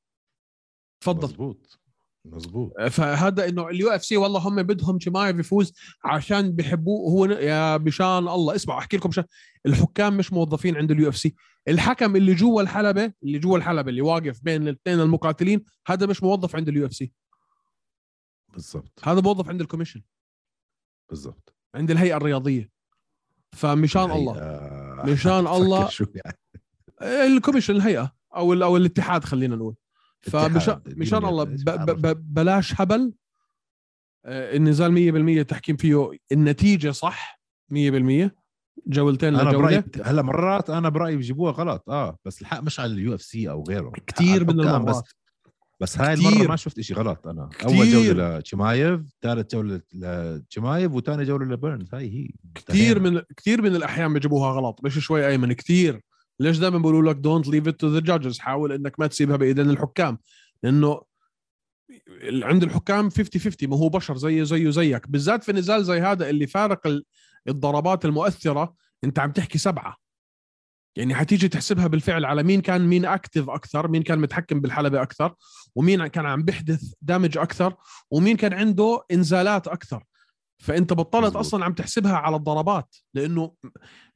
[1.01, 1.27] تفضل.
[1.27, 1.79] مزبوط.
[2.25, 5.73] مزبوط فهذا إنه ال UFC والله هم بدهم تشمايف يفوز
[6.03, 7.11] عشان بيحبوه.
[7.11, 9.23] هو يا بشان الله اسمعوا أحكي لكم شان
[9.65, 11.35] الحكام مش موظفين عند ال UFC
[11.67, 16.55] الحكم اللي جوا الحلبة اللي جوا الحلبة اللي واقف بين الاثنين المقاتلين هذا مش موظف
[16.55, 17.11] عند ال UFC
[18.53, 18.99] بالضبط.
[19.03, 20.01] هذا موظف عند ال commission.
[21.09, 21.55] بالضبط.
[21.75, 22.69] عند الهيئة الرياضية.
[23.51, 24.33] فمشان الله.
[25.11, 25.89] مشان الله.
[25.89, 26.37] شو يعني
[27.27, 29.75] ال commission الهيئة أو أو الاتحاد خلينا نقول.
[30.31, 31.99] فمشان دنيا الله إيش ب ب بعرف.
[31.99, 33.13] ب بلاش هبل.
[34.25, 38.35] آه، النزال 100% التحكيم فيه النتيجة صح 100%
[38.87, 41.89] جولتين أنا برأيي لجوله هلا مرات أنا برأيي بيجيبوها غلط.
[41.89, 43.91] آه بس الحق مش على ال UFC أو غيره.
[44.07, 45.03] كثير من المرات بس
[45.81, 46.29] بس هاي كتير.
[46.29, 47.49] المره ما شفت إشي غلط أنا.
[47.65, 48.13] أول كتير.
[48.13, 51.93] جولة لتشمايف ثالث جولة لتشمايف وثاني جولة لبيرنز.
[51.93, 52.29] هاي هي.
[52.55, 52.99] كثير.
[52.99, 54.79] من كثير من الأحيان بيجيبوها غلط.
[54.83, 56.01] مش شوي أيمن كثير
[56.39, 59.69] ليش دائما بيقولوا لك don't leave it to the judges حاول إنك ما تسيبها بإيدين
[59.69, 60.17] الحكام.
[60.63, 61.01] لأنه
[62.23, 65.07] عند الحكام 50 50 ما هو بشر زيه زيه زيك.
[65.09, 67.05] بالذات في نزال زي هذا اللي فارق ال-
[67.47, 69.95] الضربات المؤثرة أنت عم تحكي سبعة.
[70.97, 75.35] يعني حتيجي تحسبها بالفعل على مين كان مين active أكثر مين كان متحكم بالحلبة أكثر
[75.75, 77.75] ومين كان عم بيحدث damage أكثر
[78.11, 80.03] ومين كان عنده إنزالات أكثر.
[80.59, 81.35] فأنت بطلت.
[81.35, 83.53] أصلا عم تحسبها على الضربات لأنه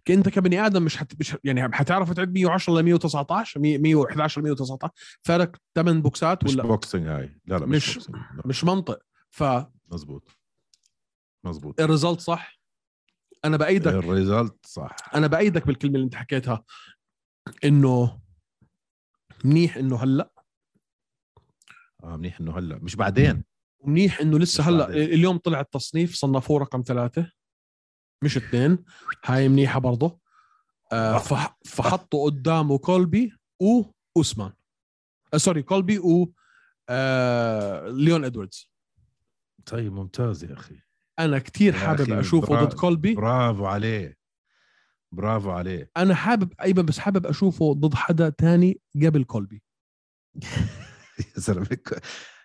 [0.09, 1.13] انت كبني آدم مش حت...
[1.19, 4.93] مش يعني حتعرف تعد 110 ل 119 100 111 ل 119
[5.23, 7.39] فرق 8 بوكسات مش ولا boxing هاي.
[7.45, 8.41] لا لا مش- مش, لا.
[8.45, 8.99] مش منطق.
[9.29, 10.31] فال result مزبوط
[11.43, 12.59] مزبوط صح.
[13.45, 13.93] أنا بأيدك.
[13.93, 14.95] ال result صح.
[15.15, 16.63] أنا بأيدك بالكلمة اللي أنت حكيتها.
[17.63, 18.19] إنه
[19.45, 20.31] منيح إنه هلأ.
[22.03, 22.75] آه منيح إنه هلأ.
[22.77, 23.43] مش بعدين.
[23.79, 24.85] ومنيح إنه لسه مش هلأ.
[24.87, 25.01] بعدين.
[25.03, 27.31] اليوم طلع التصنيف صنفوه رقم ثلاثة.
[28.21, 28.83] مش اثنين.
[29.25, 30.19] هاي منيحة برضه.
[30.91, 34.53] آه فح فحطوا قدامه كولبي وأوسمان
[35.33, 36.33] آه sorry كولبي و
[36.89, 38.71] آه ليون إدواردز.
[39.65, 40.81] طيب ممتاز يا أخي.
[41.19, 43.15] أنا كتير يا حابب أشوفه ضد كولبي.
[43.15, 44.17] برافو عليه.
[45.11, 45.91] برافو عليه.
[45.97, 49.63] أنا حابب أيضا بس حابب أشوفه ضد حدا تاني قبل كولبي.
[51.19, 51.77] يا زلمه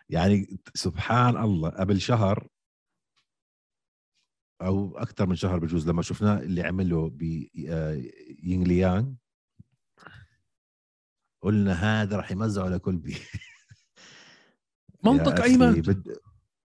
[0.09, 2.49] يعني سبحان الله قبل شهر
[4.63, 7.23] أو أكثر من شهر بجوز لما شفناه اللي عمله ب
[8.43, 9.13] يينغ ليانغ
[11.43, 13.17] قلنا هذا راح يمزعه لكولبي
[15.05, 15.73] منطق أيمن.
[15.73, 16.17] بد...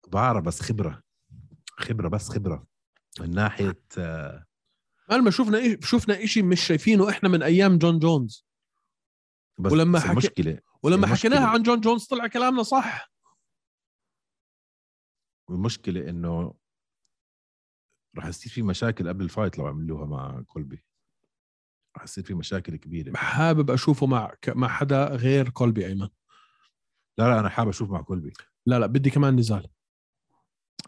[0.07, 1.03] بعرف بس خبرة.
[1.69, 2.67] خبرة بس خبرة.
[3.19, 4.45] من ناحية آه،
[5.11, 8.45] ما شفنا إيه شفنا إشي مش شايفينه إحنا من أيام جون جونز.
[9.59, 13.11] بس ولما حكي- المشكلة ولما المشكلة- حكيناها عن جون جونز طلع كلامنا صح.
[15.49, 16.53] المشكلة إنه
[18.18, 20.84] رح يصير في مشاكل قبل ال fight لو عملوها مع كولبي.
[21.97, 23.18] رح يصير في مشاكل كبيرة.
[23.18, 26.07] حابب أشوفه مع ك- مع حدا غير كولبي أيمن.
[27.18, 28.34] لا لا أنا حابب أشوف مع كولبي.
[28.66, 29.68] لا لا بدي كمان نزال.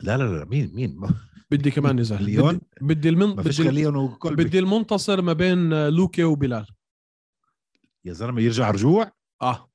[0.01, 1.13] لا لا لا مين مين؟ ما
[1.51, 2.23] بدي كمان نزال.
[2.23, 2.65] ليون؟ بدي,
[2.95, 3.35] بدي المن...
[3.35, 4.43] ما فيش بدي, ليون وكولبي.
[4.43, 6.65] بدي المنتصر ما بين آه، لوكيه وبلال.
[8.05, 9.11] يا زلمة يرجع رجوع؟
[9.41, 9.71] آه.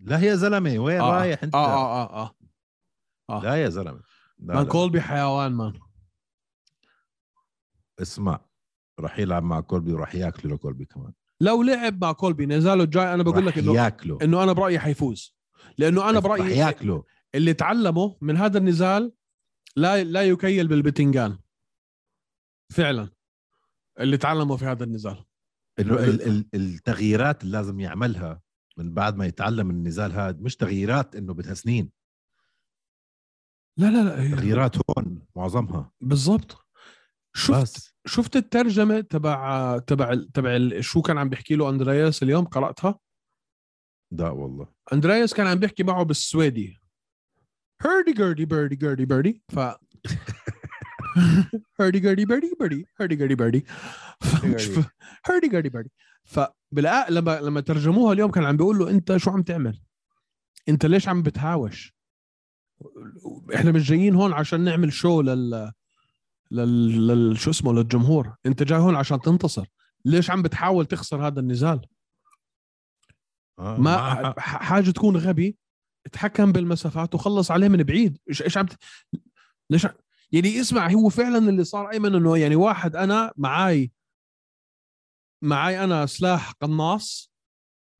[0.00, 1.10] لا يا زلمة وين آه.
[1.18, 2.34] رايح أنت؟ آه آه آه, آه.
[3.30, 3.42] آه.
[3.44, 4.02] لا يا زلمة.
[4.38, 4.66] man.
[4.66, 5.72] كولبي حيوان man.
[8.02, 8.40] اسمع
[9.00, 11.12] راح يلعب مع كولبي وراح ياكله لكولبي كمان.
[11.40, 14.18] لو لعب مع كولبي نزاله الجاي أنا بقول لك إنه ياكله.
[14.22, 15.36] إنه أنا برأيي حيفوز.
[15.78, 17.04] لأنه أنا برأيي ياكله.
[17.34, 19.12] اللي تعلمه من هذا النزال
[19.76, 21.38] لا لا يكيل بالبتنجان.
[22.72, 23.10] فعلا.
[24.00, 25.24] اللي تعلمه في هذا النزال.
[25.78, 28.40] إنه ال- ال- التغييرات اللي لازم يعملها
[28.76, 31.90] من بعد ما يتعلم النزال هذا مش تغييرات إنه بدها سنين.
[33.76, 34.36] لا لا لا.
[34.36, 35.92] تغييرات هون معظمها.
[36.00, 36.66] بالضبط.
[37.34, 37.94] شفت بس.
[38.06, 42.98] شفت الترجمة تبع تبع تبع شو كان عم بيحكي له أندرياس اليوم؟ قرأتها؟
[44.12, 44.68] لا والله.
[44.92, 46.80] أندرياس كان عم بيحكي معه بالسويدي.
[47.82, 49.58] هيردي جيردي بيردي جيردي بيردي ف
[51.80, 53.66] هيردي جيردي بيردي بيردي هيردي جيردي بيردي.
[55.28, 55.68] هيردي جيردي.
[55.68, 55.90] بيردي.
[56.24, 59.80] فبلا لما لما ترجموها اليوم كان عم بيقول له أنت شو عم تعمل؟
[60.68, 61.94] أنت ليش عم بتهاوش؟
[63.54, 65.72] إحنا مش جايين هون عشان نعمل شو لل
[66.50, 67.38] لل, لل...
[67.38, 68.34] شو اسمه للجمهور.
[68.46, 69.66] انت جاي هون عشان تنتصر.
[70.04, 71.86] ليش عم بتحاول تخسر هذا النزال؟
[73.58, 75.56] آه ما حاجة تكون غبي
[76.06, 78.18] اتحكم بالمسافات وخلص عليه من بعيد.
[78.28, 78.76] إيش إيش عم ت...
[79.70, 79.86] ليش
[80.32, 83.92] يعني اسمع هو فعلا اللي صار أيمن إنه يعني واحد أنا معاي
[85.42, 87.32] معاي أنا سلاح قناص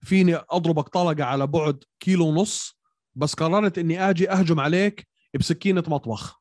[0.01, 2.81] فيني أضربك طلقة على بعد كيلو ونص
[3.15, 6.40] بس قررت إني آجي أهجم عليك بسكينة مطبخ.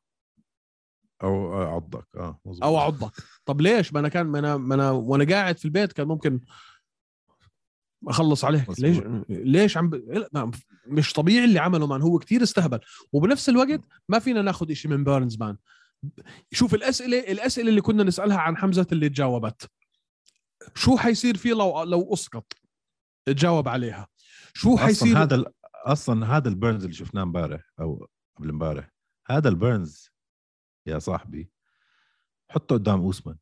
[1.24, 2.64] أو عضك آه مزبوط.
[2.64, 3.12] أو أعضك.
[3.46, 6.40] طب ليش؟ ما أنا كان ما أنا ما أنا وأنا قاعد في البيت كان ممكن
[8.08, 8.70] أخلص عليك.
[8.70, 8.80] مظبوط.
[8.80, 10.52] ليش؟ ليش عم ب...
[10.88, 12.80] مش طبيعي اللي عمله man هو كتير استهبل.
[13.14, 15.58] وبنفس الوقت ما فينا ناخذ شيء من بيرنز man.
[16.52, 19.70] شوف الأسئلة الأسئلة اللي كنا نسألها عن حمزة اللي تجاوبت.
[20.76, 22.54] شو حيصير فيه لو لو أسقط؟
[23.26, 24.08] تجاوب عليها.
[24.54, 25.54] شو أصلا حيصير؟ هذا ال-
[25.86, 28.08] أصلا هذا البيرنز اللي شفناه امبارح أو
[28.38, 28.92] قبل امبارح.
[29.28, 30.12] هذا البيرنز
[30.88, 31.50] يا صاحبي.
[32.50, 33.36] حطه قدام أوسمان.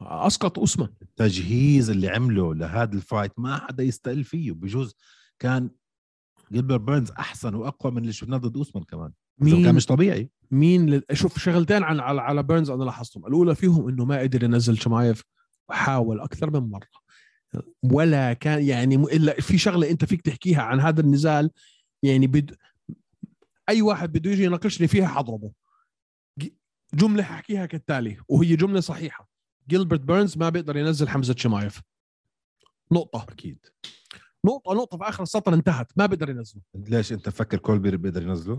[0.00, 4.94] أسقط اسمن التجهيز اللي عمله لهذا ال fight ما حدا يستقل فيه بجوز
[5.38, 5.70] كان
[6.52, 9.12] جيلبر بيرنز أحسن وأقوى من اللي شفناه ضد أوسمان كمان.
[9.42, 10.30] إذا كان مين مش طبيعي.
[10.50, 11.02] مين ل...
[11.12, 13.26] شوف شغلتين عن على على بيرنز أنا لاحظتهم.
[13.26, 15.22] الأولى فيهم إنه ما قدر ينزل شمايف
[15.68, 16.88] وحاول أكثر من مرة.
[17.82, 21.50] ولا كان يعني إلا في شغلة أنت فيك تحكيها عن هذا النزال
[22.02, 22.56] يعني بد...
[23.68, 25.52] أي واحد بده يجي يناقشني فيها حضربه.
[26.94, 29.28] جملة ححكيها كالتالي وهي جملة صحيحة.
[29.68, 31.80] جيلبرت بيرنز ما بيقدر ينزل حمزة شمايف.
[32.92, 33.26] نقطة.
[33.32, 33.58] أكيد.
[34.44, 36.62] نقطة نقطة في آخر السطر انتهت ما بيقدر ينزله.
[36.74, 38.56] ليش أنت فكر كولبي بيقدر ينزله؟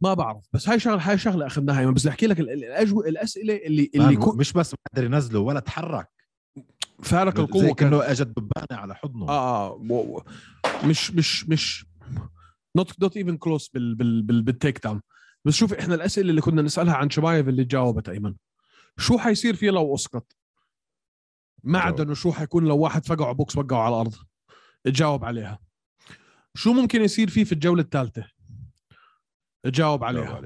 [0.00, 3.00] ما بعرف بس هاي شغلة هاي شغلة اخذناها يعني بس احكي لك ال- ال- الأجو...
[3.00, 4.32] الأسئلة اللي اللي كو...
[4.32, 6.08] مش بس ما قدر ينزله ولا تحرك.
[7.02, 9.28] فارق زي القوه كان كأنه اجت دبانة على حضنه.
[9.28, 10.24] آه آه.
[10.84, 11.86] مش مش مش
[12.76, 15.00] not not even close بال بال بال بال takedown.
[15.46, 18.34] بس شوف إحنا الأسئلة اللي كنا نسألها عن شمايف اللي جاوبت أيمن.
[18.98, 20.36] شو حيصير فيه لو أسقط؟
[21.64, 22.06] ما عدا جاوب.
[22.06, 24.14] انه شو حيكون لو واحد فقعه بوكس وقعه على الأرض؟
[24.84, 25.58] تجاوب عليها.
[26.54, 28.30] شو ممكن يصير فيه في الجولة الثالثة؟
[29.62, 30.42] تجاوب عليها.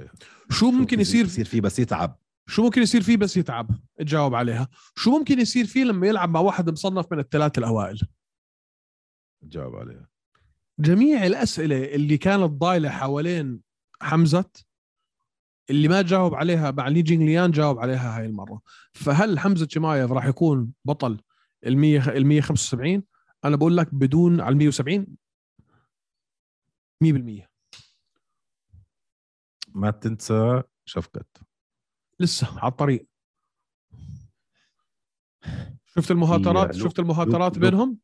[0.50, 2.18] شو ممكن يصير يصير فيه بس يتعب.
[2.46, 4.68] شو ممكن يصير فيه بس يتعب؟ تجاوب عليها.
[4.96, 8.00] شو ممكن يصير فيه لما يلعب مع واحد مصنف من الثلاث الأوائل؟
[9.42, 10.08] جاوب عليها.
[10.78, 13.60] جميع الأسئلة اللي كانت ضايلة حوالين
[14.02, 14.50] حمزة
[15.70, 18.60] اللي ما جاوب عليها مع لي جينغ ليان جاوب عليها هاي المرة.
[18.94, 21.20] فهل حمزة شمايف راح يكون بطل
[21.66, 23.02] ال 100 ال 175
[23.44, 25.06] أنا بقول لك بدون على ال 170
[27.04, 27.48] 100%
[29.68, 31.36] ما تنسى شفكت.
[32.20, 33.06] لسه على الطريق.
[35.86, 37.98] شفت المهاترات؟ شفت المهاترات لوك- بينهم؟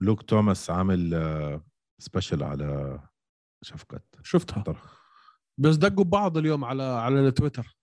[0.00, 1.64] لوك توماس عامل آه،
[1.98, 3.00] special على
[3.62, 4.04] شفكت.
[4.22, 4.64] شفتها.
[5.58, 7.76] بس دقوا ببعض اليوم على على التويتر.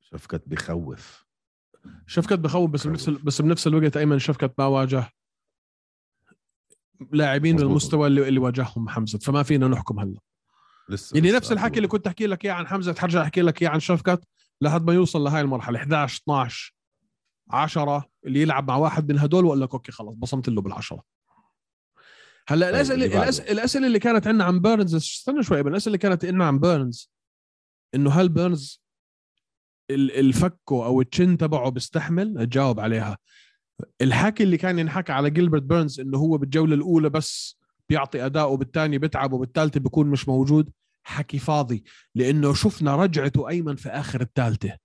[0.00, 1.26] شفكت بخوف.
[2.06, 5.10] شفكت بخوف بس بنفس بس بنفس الوقت أيمن شفكت ما واجه
[7.12, 7.56] لاعبين.
[7.56, 9.18] بالمستوى اللي, اللي واجههم حمزة.
[9.18, 10.20] فما فينا نحكم هلا.
[10.88, 13.62] لسه يعني لسه نفس الحكي اللي كنت أحكي لك إياه عن حمزة حرجع أحكي لك
[13.62, 14.24] إياه عن شفكت
[14.60, 15.78] لحد ما يوصل لهاي المرحلة.
[15.78, 16.74] 11 12
[17.50, 21.02] 10 اللي يلعب مع واحد من هدول وأقول لك okay خلص بصمت له بالعشرة.
[22.48, 26.44] هلا طيب، الاسئله الأسئلة اللي كانت عندنا عن بيرنز استنى شوي الأسئلة اللي كانت عندنا
[26.44, 27.10] عن بيرنز
[27.94, 28.82] إنه هل بيرنز
[29.90, 33.18] ال- فكه أو ال chin تبعه بيستحمل؟ جاوب عليها.
[34.00, 38.98] الحكي اللي كان ينحكى على جيلبرت بيرنز إنه هو بالجولة الأولى بس بيعطي أداء وبالثاني
[38.98, 40.70] بيتعب وبالثالثه بيكون مش موجود
[41.02, 41.84] حكي فاضي
[42.14, 44.76] لإنه شفنا رجعته أيمن في آخر الثالثه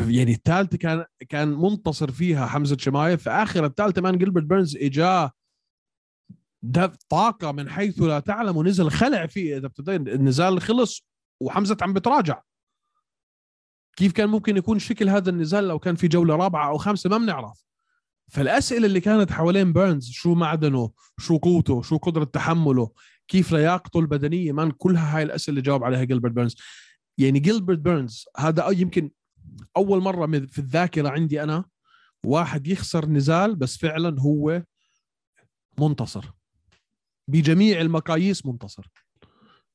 [0.00, 5.32] يعني الثالثه كان كان منتصر فيها حمزة شمايف في آخر الثالثه man جيلبرت بيرنز إجاه
[6.62, 11.06] ده طاقة من حيث لا تعلم ونزل خلع فيه إذا النزال خلص
[11.40, 12.42] وحمزة عم بتراجع.
[13.96, 17.18] كيف كان ممكن يكون شكل هذا النزال لو كان في جولة رابعة أو خامسة ما
[17.18, 17.64] بنعرف.
[18.28, 22.92] فالأسئلة اللي كانت حوالين بيرنز شو معدنه شو قوته شو قدرة تحمله
[23.28, 26.56] كيف لياقته البدنية man كلها هاي الأسئلة اللي جاوب عليها جيلبرت بيرنز.
[27.18, 29.10] يعني جيلبرت بيرنز هذا يمكن
[29.76, 31.64] أول مرة في الذاكرة عندي أنا
[32.24, 34.62] واحد يخسر نزال بس فعلا هو
[35.80, 36.37] منتصر.
[37.28, 38.90] بجميع المقاييس منتصر.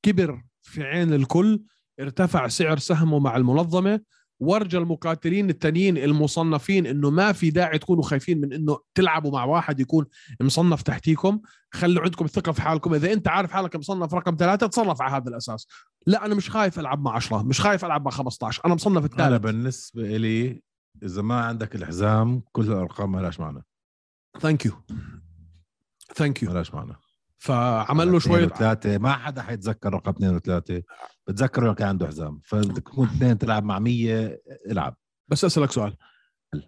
[0.04, 1.64] كبر في عين الكل
[2.00, 4.02] ارتفع سعر سهمه مع المنظمة
[4.40, 9.80] ورجى المقاتلين التانيين المصنفين إنه ما في داعي تكونوا خايفين من إنه تلعبوا مع واحد
[9.80, 10.06] يكون
[10.42, 11.42] مصنف تحتيكم.
[11.74, 12.94] خلوا عندكم الثقه في حالكم.
[12.94, 15.68] إذا أنت عارف حالك مصنف رقم ثلاثة تصرف على هذا الأساس.
[16.08, 19.06] لا أنا مش خايف ألعب مع 10 مش خايف ألعب مع 15 أنا مصنف أنا
[19.06, 20.62] الثالث بالنسبة لي
[21.04, 23.64] إذا ما عندك الحزام كل الأرقام ما لهاش معنى.
[24.40, 24.72] ثانك يو
[26.16, 26.94] thank you ما لهاش معنى.
[27.44, 30.84] فعمل له شوية ثلاثة ما حدا حيتذكر رقم اثنين وثلاثة.
[31.28, 32.42] بتذكره لو كان عنده حزام.
[32.46, 34.42] فبدك تكون اثنين تلعب مع مية
[34.72, 34.96] العب.
[35.28, 35.98] بس أسألك سؤال.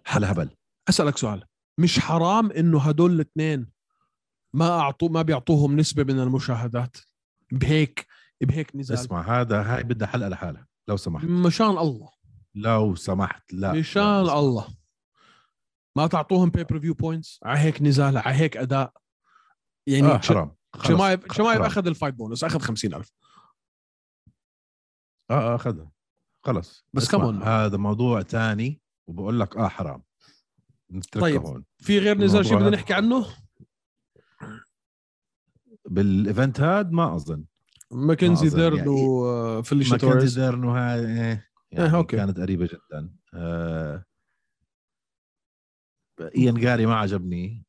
[0.05, 0.49] هلا هبل؟
[0.89, 1.43] أسألك سؤال.
[1.79, 3.67] مش حرام إنه هدول الاثنين
[4.53, 6.97] ما اعطوا ما بيعطوهم نسبة من المشاهدات؟
[7.51, 8.07] بهيك
[8.41, 8.97] بهيك نزال.
[8.97, 10.67] اسمع هذا هاي بدها حلقة لحالها.
[10.87, 11.25] لو سمحت.
[11.25, 12.09] مشان الله.
[12.55, 13.73] لو سمحت لا.
[13.73, 14.39] مشان لا،.
[14.39, 14.67] الله.
[15.97, 18.93] ما تعطوهم pay per view points على هيك نزال على هيك أداء.
[19.87, 20.55] يعني ش- حرام.
[20.83, 21.61] شمايف حرام.
[21.61, 23.11] أخذ ال fight bonus أخذ 50000
[25.31, 25.91] آه آه اخذها
[26.45, 26.85] خلص.
[26.93, 27.43] بس كمان.
[27.43, 30.03] هذا موضوع تاني وبقول لك آه حرام.
[31.11, 31.41] طيب.
[31.41, 31.65] هون.
[31.77, 33.25] في غير نزال شيء بدنا نحكي عنه؟
[35.89, 37.45] بال event هذا ما أظن.
[37.91, 42.17] ماكنزي ديرن يعني- وفيليشيا ماكنزي ديرن وهاي إيه يعني okay.
[42.17, 43.15] كانت قريبة جدا.
[43.33, 44.05] آه
[46.37, 47.65] إيان جاري ما عجبني.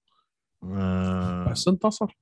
[0.65, 2.17] آه بس انتصر.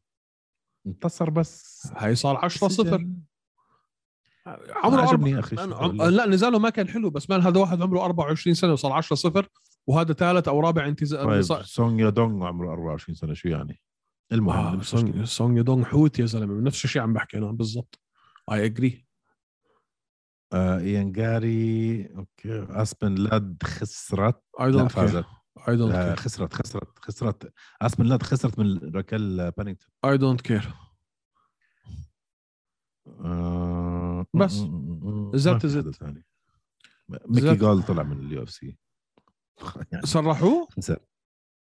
[0.86, 3.16] انتصر بس هي صار 10 0 سجن.
[4.84, 5.30] عمره عجبني.
[5.30, 5.92] يا عم...
[5.92, 9.16] لك؟ لا نزاله ما كان حلو بس man هذا واحد عمره 24 سنة وصار 10
[9.16, 9.48] 0
[9.86, 13.80] وهذا ثالث أو رابع انتصار طيب صار- سونج يادونغ عمره 24 سنة شو يعني
[14.32, 15.24] المهم آه سونج.
[15.24, 18.00] سونج يدونغ حوت يا زلمة نفس الشيء عم بحكي أنا بالضبط
[18.52, 19.06] اي اجري
[20.52, 25.24] آه إيان جاري أوكي أسبن لاد خسرت اي دونت فازت
[25.68, 27.52] اي دونت آه كير خسرت خسرت خسرت.
[27.82, 29.88] اسبن لاد خسرت من راكل بانينغتون.
[30.04, 30.74] اي دونت كير
[33.06, 34.52] آه بس.
[35.34, 36.24] زت ثاني.
[37.08, 37.54] ميكي.
[37.54, 38.78] جول طلع من اليو اف سي
[39.92, 40.98] يعني صرحوه؟ خسر.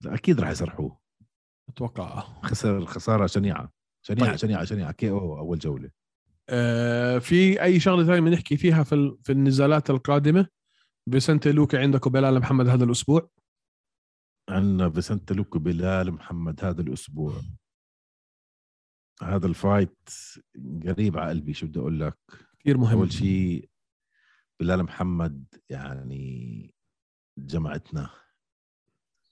[0.01, 0.99] لا، أكيد راح يصرحوه.
[1.69, 2.19] أتوقع.
[2.43, 3.71] خسر خسارة شنيعة.
[4.01, 4.35] شنيعة طيب.
[4.35, 4.91] شنيعة شنيعة.
[4.91, 5.91] KO أول جولة.
[6.49, 9.17] آه في أي شغلة ثانية بنحكي فيها في.
[9.23, 10.47] في النزالات القادمة؟
[11.07, 13.29] فيسنتي لوكي عندك وبلال محمد هذا الأسبوع.
[14.51, 17.41] عندنا فيسنت لوكو بلال محمد هذا الأسبوع.
[19.23, 20.09] هذا ال fight
[20.85, 22.17] قريب على قلبي شو بدي أقول لك؟
[22.59, 22.97] كثير مهم.
[22.97, 23.69] أول شيء
[24.59, 26.73] بلال محمد يعني
[27.37, 28.09] جمعتنا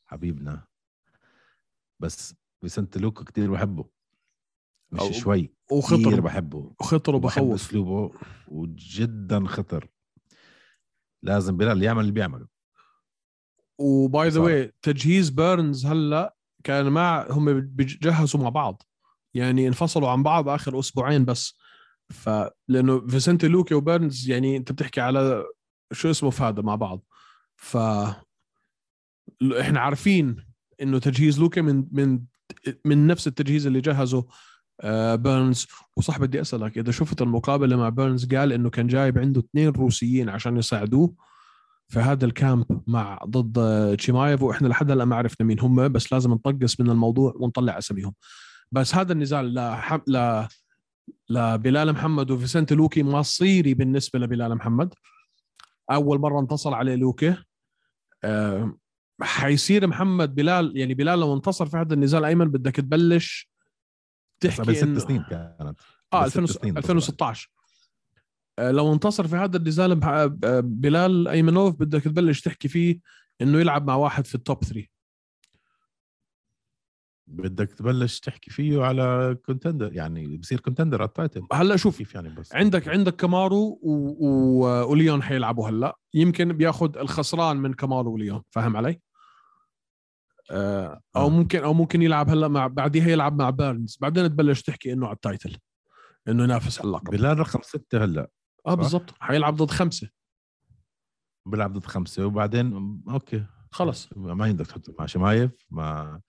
[0.06, 0.68] حبيبنا.
[2.00, 3.90] بس فيسنت لوكو كتير بحبه.
[4.92, 6.20] مش أو- شوي وخطر.
[6.22, 6.76] بحبه.
[6.80, 9.88] وخطر وبخوف أسلوبه وجدا خطر.
[11.24, 12.48] لازم بلال يعمل اللي بيعمله.
[13.80, 14.42] و by the.
[14.42, 18.84] way تجهيز بيرنز هلأ كان مع هم بيجهزوا مع بعض.
[19.34, 21.58] يعني انفصلوا عن بعض آخر أسبوعين بس.
[22.10, 25.46] فلانه فيسنتي لوكي وبيرنز يعني أنت بتحكي على
[25.92, 27.04] شو اسمه هذا مع بعض.
[27.56, 27.78] ف
[29.60, 30.46] إحنا عارفين
[30.82, 32.20] إنه تجهيز لوكي من من
[32.86, 34.28] من نفس التجهيز اللي جهزه
[34.82, 35.68] آه، بيرنز.
[35.98, 40.30] وصح بدي أسألك إذا شفت المقابلة مع بيرنز قال إنه كان جايب عنده اثنين روسيين
[40.30, 41.29] عشان يساعدوه.
[41.90, 46.14] في هذا ال camp مع ضد تشيمايف وإحنا لحد هلأ ما عرفنا مين هم بس
[46.14, 48.14] لازم نطقس من الموضوع ونطلع أساميهم.
[48.72, 50.00] بس هذا النزال لحم...
[50.08, 50.48] ل
[51.30, 54.94] لبلال محمد وفيسنت لوكي مصيري بالنسبة لبلال محمد.
[55.92, 57.36] أول مرة انتصر عليه لوكي.
[58.24, 58.78] أه
[59.22, 63.52] حيصير محمد بلال يعني بلال لو انتصر في هذا النزال أيمن بدك تبلش
[64.44, 65.80] بس قبل تحكي ست سنين كانت.
[66.14, 67.59] آه بس ست 2000 سنين 2016 آه،
[68.60, 73.00] لو انتصر في هذا النزال آه، بلال أيمنوف بدك تبلش تحكي فيه
[73.42, 74.88] إنه يلعب مع واحد في ال top 3
[77.28, 82.16] بدك تبلش تحكي فيه على contender يعني بصير contender على ال title هلأ شوف كيف
[82.16, 84.16] يعني بس؟ عندك عندك كامارو و...
[84.20, 84.92] و...
[84.92, 85.98] وليون حيلعبوا هلأ.
[86.14, 89.02] يمكن بياخذ الخسران من كامارو وليون فاهم علي؟
[90.52, 91.30] آه، أو آه.
[91.30, 95.16] ممكن أو ممكن يلعب هلأ مع بعديها يلعب مع بيرنز بعدين تبلش تحكي إنه على
[95.16, 95.58] ال title
[96.28, 98.28] إنه ينافس على اللقب بلال رقم ستة هلأ.
[98.68, 99.14] آه بالضبط.
[99.20, 100.10] حيلعب ضد خمسة.
[101.46, 102.74] بيلعب ضد خمسة وبعدين
[103.10, 103.46] أوكي.
[103.72, 106.20] خلص ما عندك تحط مع شمايف مع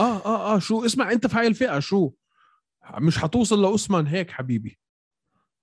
[0.00, 2.12] آه آه آه شو اسمع أنت في هاي الفئة شو؟
[2.98, 4.78] مش حتوصل لأوسمان هيك حبيبي.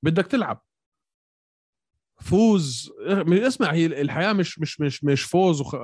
[0.04, 0.62] بدك تلعب.
[2.22, 2.92] فوز.
[3.30, 5.76] اسمع هي الحياة مش مش مش مش فوز وخ...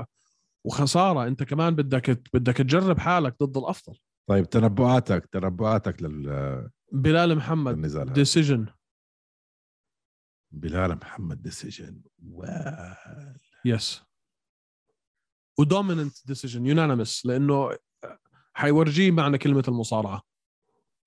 [0.65, 1.28] وخسارة.
[1.28, 3.97] أنت كمان بدك بدك تجرب حالك ضد الأفضل.
[4.28, 7.82] طيب تنبؤاتك تنبؤاتك لل- بلال محمد.
[8.13, 8.66] decision
[10.56, 14.03] بلال محمد decision وال yes
[15.59, 17.78] و dominant decision unanimous لأنه
[18.53, 20.22] حيورجيه معنى كلمة المصارعة.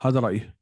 [0.03, 0.55] هذا رأيي.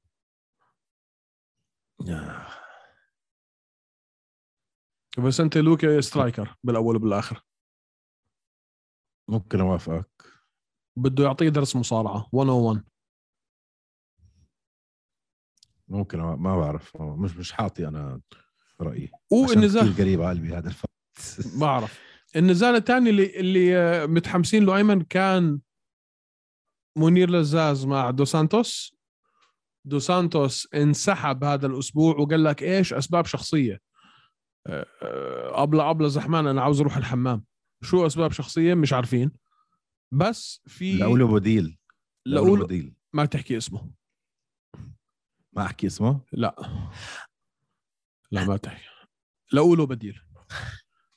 [5.27, 7.43] بس أنت لوكا striker بالأول وبالآخر.
[9.29, 10.23] ممكن أوافقك.
[10.97, 12.85] بده يعطيه درس مصارعة 101
[15.89, 18.21] ممكن ما بعرف مش مش حاطي أنا.
[18.81, 20.91] رأيي عشان والنزال قريب على قلبي هذا الفرق
[21.61, 22.01] بعرف
[22.37, 25.61] النزال الثاني اللي اللي آه، متحمسين له أيمن كان
[26.97, 28.97] منير لزاز مع دو سانتوس.
[29.87, 33.81] دو سانتوس انسحب هذا الأسبوع وقال لك إيش؟ أسباب شخصية.
[34.67, 37.45] آه، آه، أبلة أبلة زحمان أنا عاوز أروح الحمام.
[37.83, 39.33] شو أسباب شخصية؟ مش عارفين.
[40.13, 41.79] بس في لاقوله بديل.
[42.27, 42.95] لاقول بديل.
[43.13, 43.91] ما تحكي اسمه.
[45.53, 46.57] ما أحكي اسمه؟ لا.
[48.31, 48.85] لا ما تحكي
[49.53, 50.21] لاقوله بديل.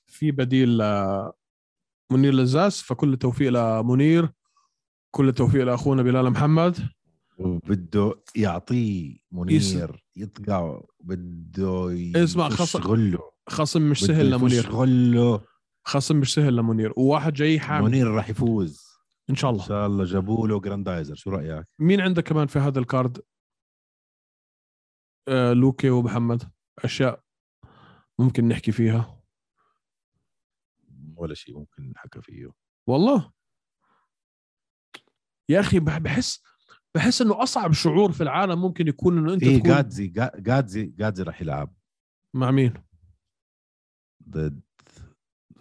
[0.07, 0.77] في بديل
[2.11, 4.29] منير لزاز فكل التوفيق لمنير
[5.11, 6.89] كل التوفيق لأخونا بلال محمد.
[7.37, 14.59] وبده يعطيه منير يطقعه بده اسمع، خص- يشغله خصم مش سهل لمنير.
[14.59, 15.41] يشغله
[15.85, 16.93] خصم مش سهل لمنير.
[16.97, 17.85] وواحد جاي حامل.
[17.85, 18.89] منير راح يفوز.
[19.29, 20.03] إن شاء إن الله شاء الله.
[20.05, 21.15] جابوا له جراندايزر.
[21.15, 23.21] شو رأيك؟ مين عندك كمان في هذا ال card؟
[25.27, 26.43] آه لوكي ومحمد.
[26.85, 27.23] أشياء
[28.19, 29.21] ممكن نحكي فيها؟
[31.15, 32.51] ولا شيء ممكن نحكى فيه.
[32.87, 33.31] والله.
[35.49, 36.43] يا أخي بح- بحس
[36.95, 40.85] بحس إنه أصعب شعور في العالم ممكن يكون إنه أنت في تكون جادزي جا- جادزي
[40.85, 41.75] جادزي راح يلعب.
[42.35, 42.73] مع مين؟
[44.29, 44.61] ضد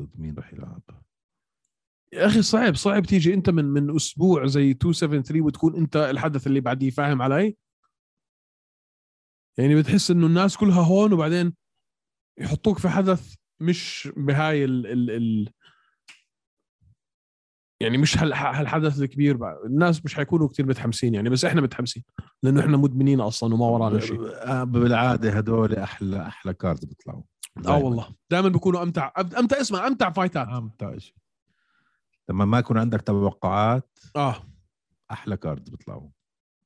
[0.02, 0.82] ضد مين راح يلعب؟
[2.12, 6.60] يا أخي صعب صعب تيجي أنت من من أسبوع زي 273 وتكون أنت الحدث اللي
[6.60, 7.56] بعديه فاهم علي؟
[9.58, 11.54] يعني بتحس إنه الناس كلها هون وبعدين
[12.38, 15.52] يحطوك في حدث مش بهاي ال ال ال
[17.82, 19.62] يعني مش هال- هالحدث الكبير بقى.
[19.66, 22.04] الناس مش حيكونوا كتير متحمسين يعني بس إحنا متحمسين
[22.42, 24.20] لأنه إحنا مدمنين أصلا وما ورانا شيء.
[24.34, 27.22] آه، بالعادة هدول أحلى أحلى cards بيطلعوا.
[27.66, 28.14] آه والله.
[28.30, 31.14] دائما بيكونوا امتع أمتع اسمع أمتع fight ات أمتع شيء.
[32.28, 34.36] لما ما يكون عندك توقعات آه.
[35.10, 36.10] أحلى cards بيطلعوا.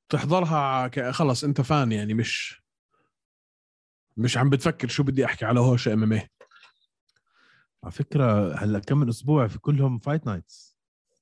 [0.08, 2.61] تحضرها ك- خلص أنت fan يعني مش
[4.16, 6.20] مش عم بتفكر شو بدي أحكي على هوش إم إم
[7.84, 10.78] على فكرة هلأ كم من أسبوع في كلهم fight nights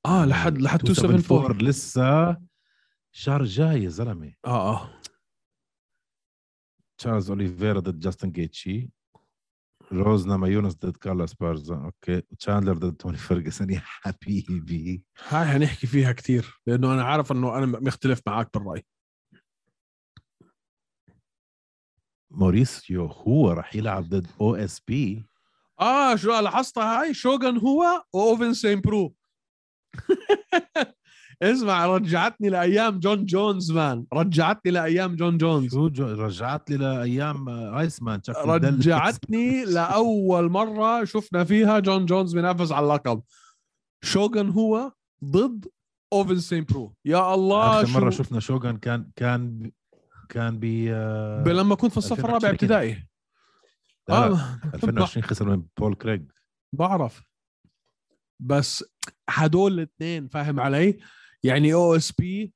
[0.06, 2.36] آه لحد لحد 274 لسه
[3.14, 4.32] الشهر الجاي يا زلمة.
[4.46, 4.90] آه آه.
[6.98, 8.90] تشارلز اوليفيرا ضد جاستن جيتشي
[9.92, 12.20] روز نامايونس ضد كارلا اسبارزا أوكي.
[12.20, 15.02] تشاندلر ضد توني فيرجسون يا حبيبي.
[15.28, 18.84] هاي حنحكي فيها كثير لأنه أنا عارف إنه أنا مختلف معك بالرأي.
[22.30, 25.24] موريسيو هو راح يلعب ضد OS P
[25.80, 29.14] آه شو لاحظتها هاي؟ شوغان هو واوفن سين برو.
[31.42, 34.06] اسمع رجعتني لأيام جون جونز man.
[34.12, 35.70] رجعتني لأيام جون جونز.
[35.72, 38.20] شو جو- رجعت لي لايام ايس مان.
[38.28, 43.22] رجعتني لأول مرة شفنا فيها جون جونز بينافس على اللقب.
[44.04, 44.92] شوغان هو
[45.24, 45.66] ضد
[46.12, 46.94] أوفن سين برو.
[47.04, 49.70] يا الله آخر مرة شو شفنا شوغان كان كان
[50.30, 53.06] كان ب آه، لما كنت في الصف 2020 الرابع ابتدائي.
[54.10, 56.20] آه 2020 خسر من بول كريغ.
[56.72, 57.22] بعرف.
[58.40, 58.84] بس
[59.30, 60.98] هدول الاثنين فاهم علي؟
[61.42, 62.54] يعني OSP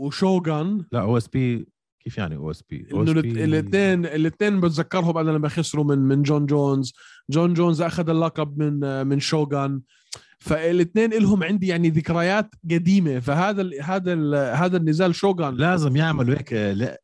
[0.00, 0.86] وشوغان.
[0.92, 1.66] لا OSP
[2.04, 6.92] كيف يعني OSP؟ إنه الاثنين الاثنين بتذكرهم أنا لما خسروا من من جون جونز.
[7.30, 9.80] جون جونز أخذ اللقب من من شوغان.
[10.38, 13.20] فالاثنين لهم عندي يعني ذكريات قديمة.
[13.20, 15.54] فهذا ال هذا ال هذا النزال شوغان.
[15.54, 17.01] لازم يعملوا هيك لا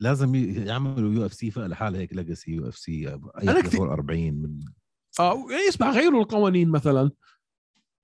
[0.00, 0.34] لازم
[0.66, 4.60] يعملوا UFC لحالها هيك legacy UFC اي كتير- 40 من
[5.20, 7.10] آه يعني اسمع غيروا القوانين مثلا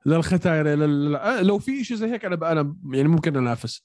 [0.07, 1.17] للختايره لل...
[1.17, 3.85] آه، لو في شيء زي هيك أنا أنا يعني ممكن أنافس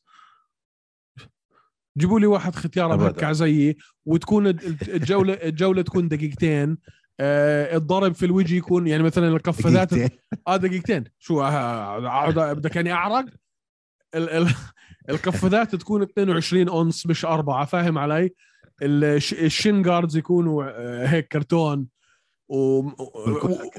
[1.97, 2.95] جيبوا لي واحد ختيارة.
[2.95, 6.77] مهكع زيي وتكون الج- الجولة الجولة تكون دقيقتين
[7.19, 10.19] آه الضرب في الوجه يكون يعني مثلا القفازات دقيقتين.
[10.47, 13.25] آه دقيقتين شو آه، اقعد بدك يعني أعرق
[14.15, 14.29] ال...
[14.29, 14.55] ال...
[15.09, 18.33] القفازات تكون 22 أونس مش أربعة فاهم علي؟
[18.81, 19.33] الش...
[19.33, 21.87] ال shin guards يكونوا آه، هيك كرتون
[22.49, 22.89] و...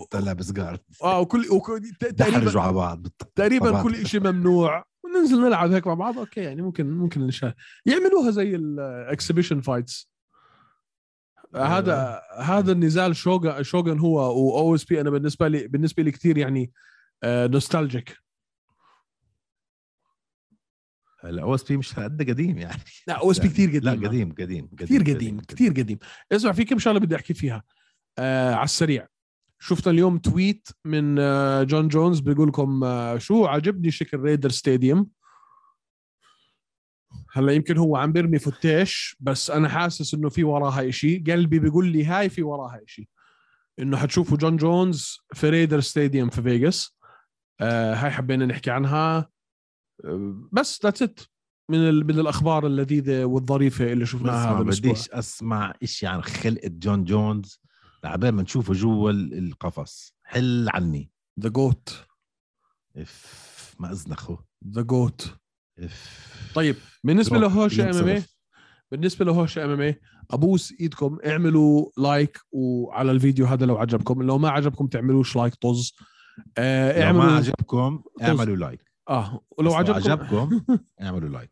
[0.03, 3.07] انت لابس guard آه وكل, وكل تقريبا على بعض
[3.37, 3.83] تقريبا.
[3.83, 4.85] كل شيء ممنوع.
[5.05, 7.55] وننزل نلعب هيك مع بعض okay يعني ممكن ممكن نشاهد
[7.87, 10.11] يعملوها زي ال exhibition fights
[11.57, 16.73] هذا هذا النزال شوغان شوغان هو و OSP أنا بالنسبة لي بالنسبة لي كثير يعني
[17.25, 18.17] nostalgic
[21.25, 22.83] ال OSP مش قد قديم يعني.
[23.09, 24.33] لا OSP كثير قديم لا قديم.
[24.33, 25.99] قديم كثير قديم كثير قديم
[26.33, 27.63] اسمع في كم شغلة بدي أحكي فيها.
[28.19, 29.07] آه على السريع.
[29.59, 35.07] شفنا اليوم tweet من آه جون جونز بيقول لكم آه شو عجبني شكل Raider Stadium
[37.33, 41.19] هلأ يمكن هو عم بيرمي فتيش بس أنا حاسس إنه في وراها إشي.
[41.19, 43.09] قلبي بيقول لي هاي في وراها إشي.
[43.79, 46.97] إنه حتشوفوا جون جونز في Raider Stadium في فيغاس
[47.61, 49.19] آه هاي حبينا نحكي عنها.
[49.19, 49.31] آه
[50.53, 51.21] بس that's it
[51.71, 54.93] من من الأخبار اللذيذة والظريفة اللي شفناها هذا الأسبوع.
[54.93, 57.61] بديش أسمع إشي عن خلقه جون جونز.
[58.05, 60.15] لعبال ما نشوفه جوا ال- القفص.
[60.25, 61.11] حل عني.
[61.41, 62.07] the GOAT
[62.97, 64.45] إف ما أزنخه.
[64.69, 65.37] the GOAT
[65.79, 66.51] إف.
[66.55, 68.23] طيب بالنسبة لهوش MMA.
[68.91, 69.95] بالنسبة لهوش MMA
[70.31, 74.23] أبوس إيدكم اعملوا like وعلى الفيديو هذا لو عجبكم.
[74.23, 75.95] لو ما عجبكم تعملوش like طز.
[76.59, 80.61] آه لو اعملوا ما عجبكم اعملوا like آه ولو عجبكم عجبكم
[81.03, 81.51] اعملوا لايك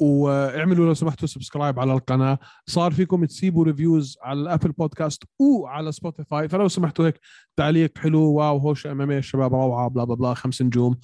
[0.00, 2.38] واعملوا لو سمحتوا subscribe على القناة.
[2.66, 7.20] صار فيكم تسيبوا reviews على ال Apple Podcast وعلى Spotify فلو سمحتوا هيك
[7.56, 10.96] تعليق حلو wow هوش MMA الشباب روعة blah blah blah خمس نجوم.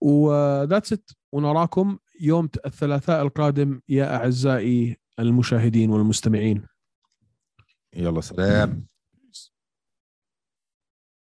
[0.00, 6.66] وذاتس ات ونراكم يوم الثلاثاء القادم يا أعزائي المشاهدين والمستمعين.
[7.96, 8.86] يلا سلام.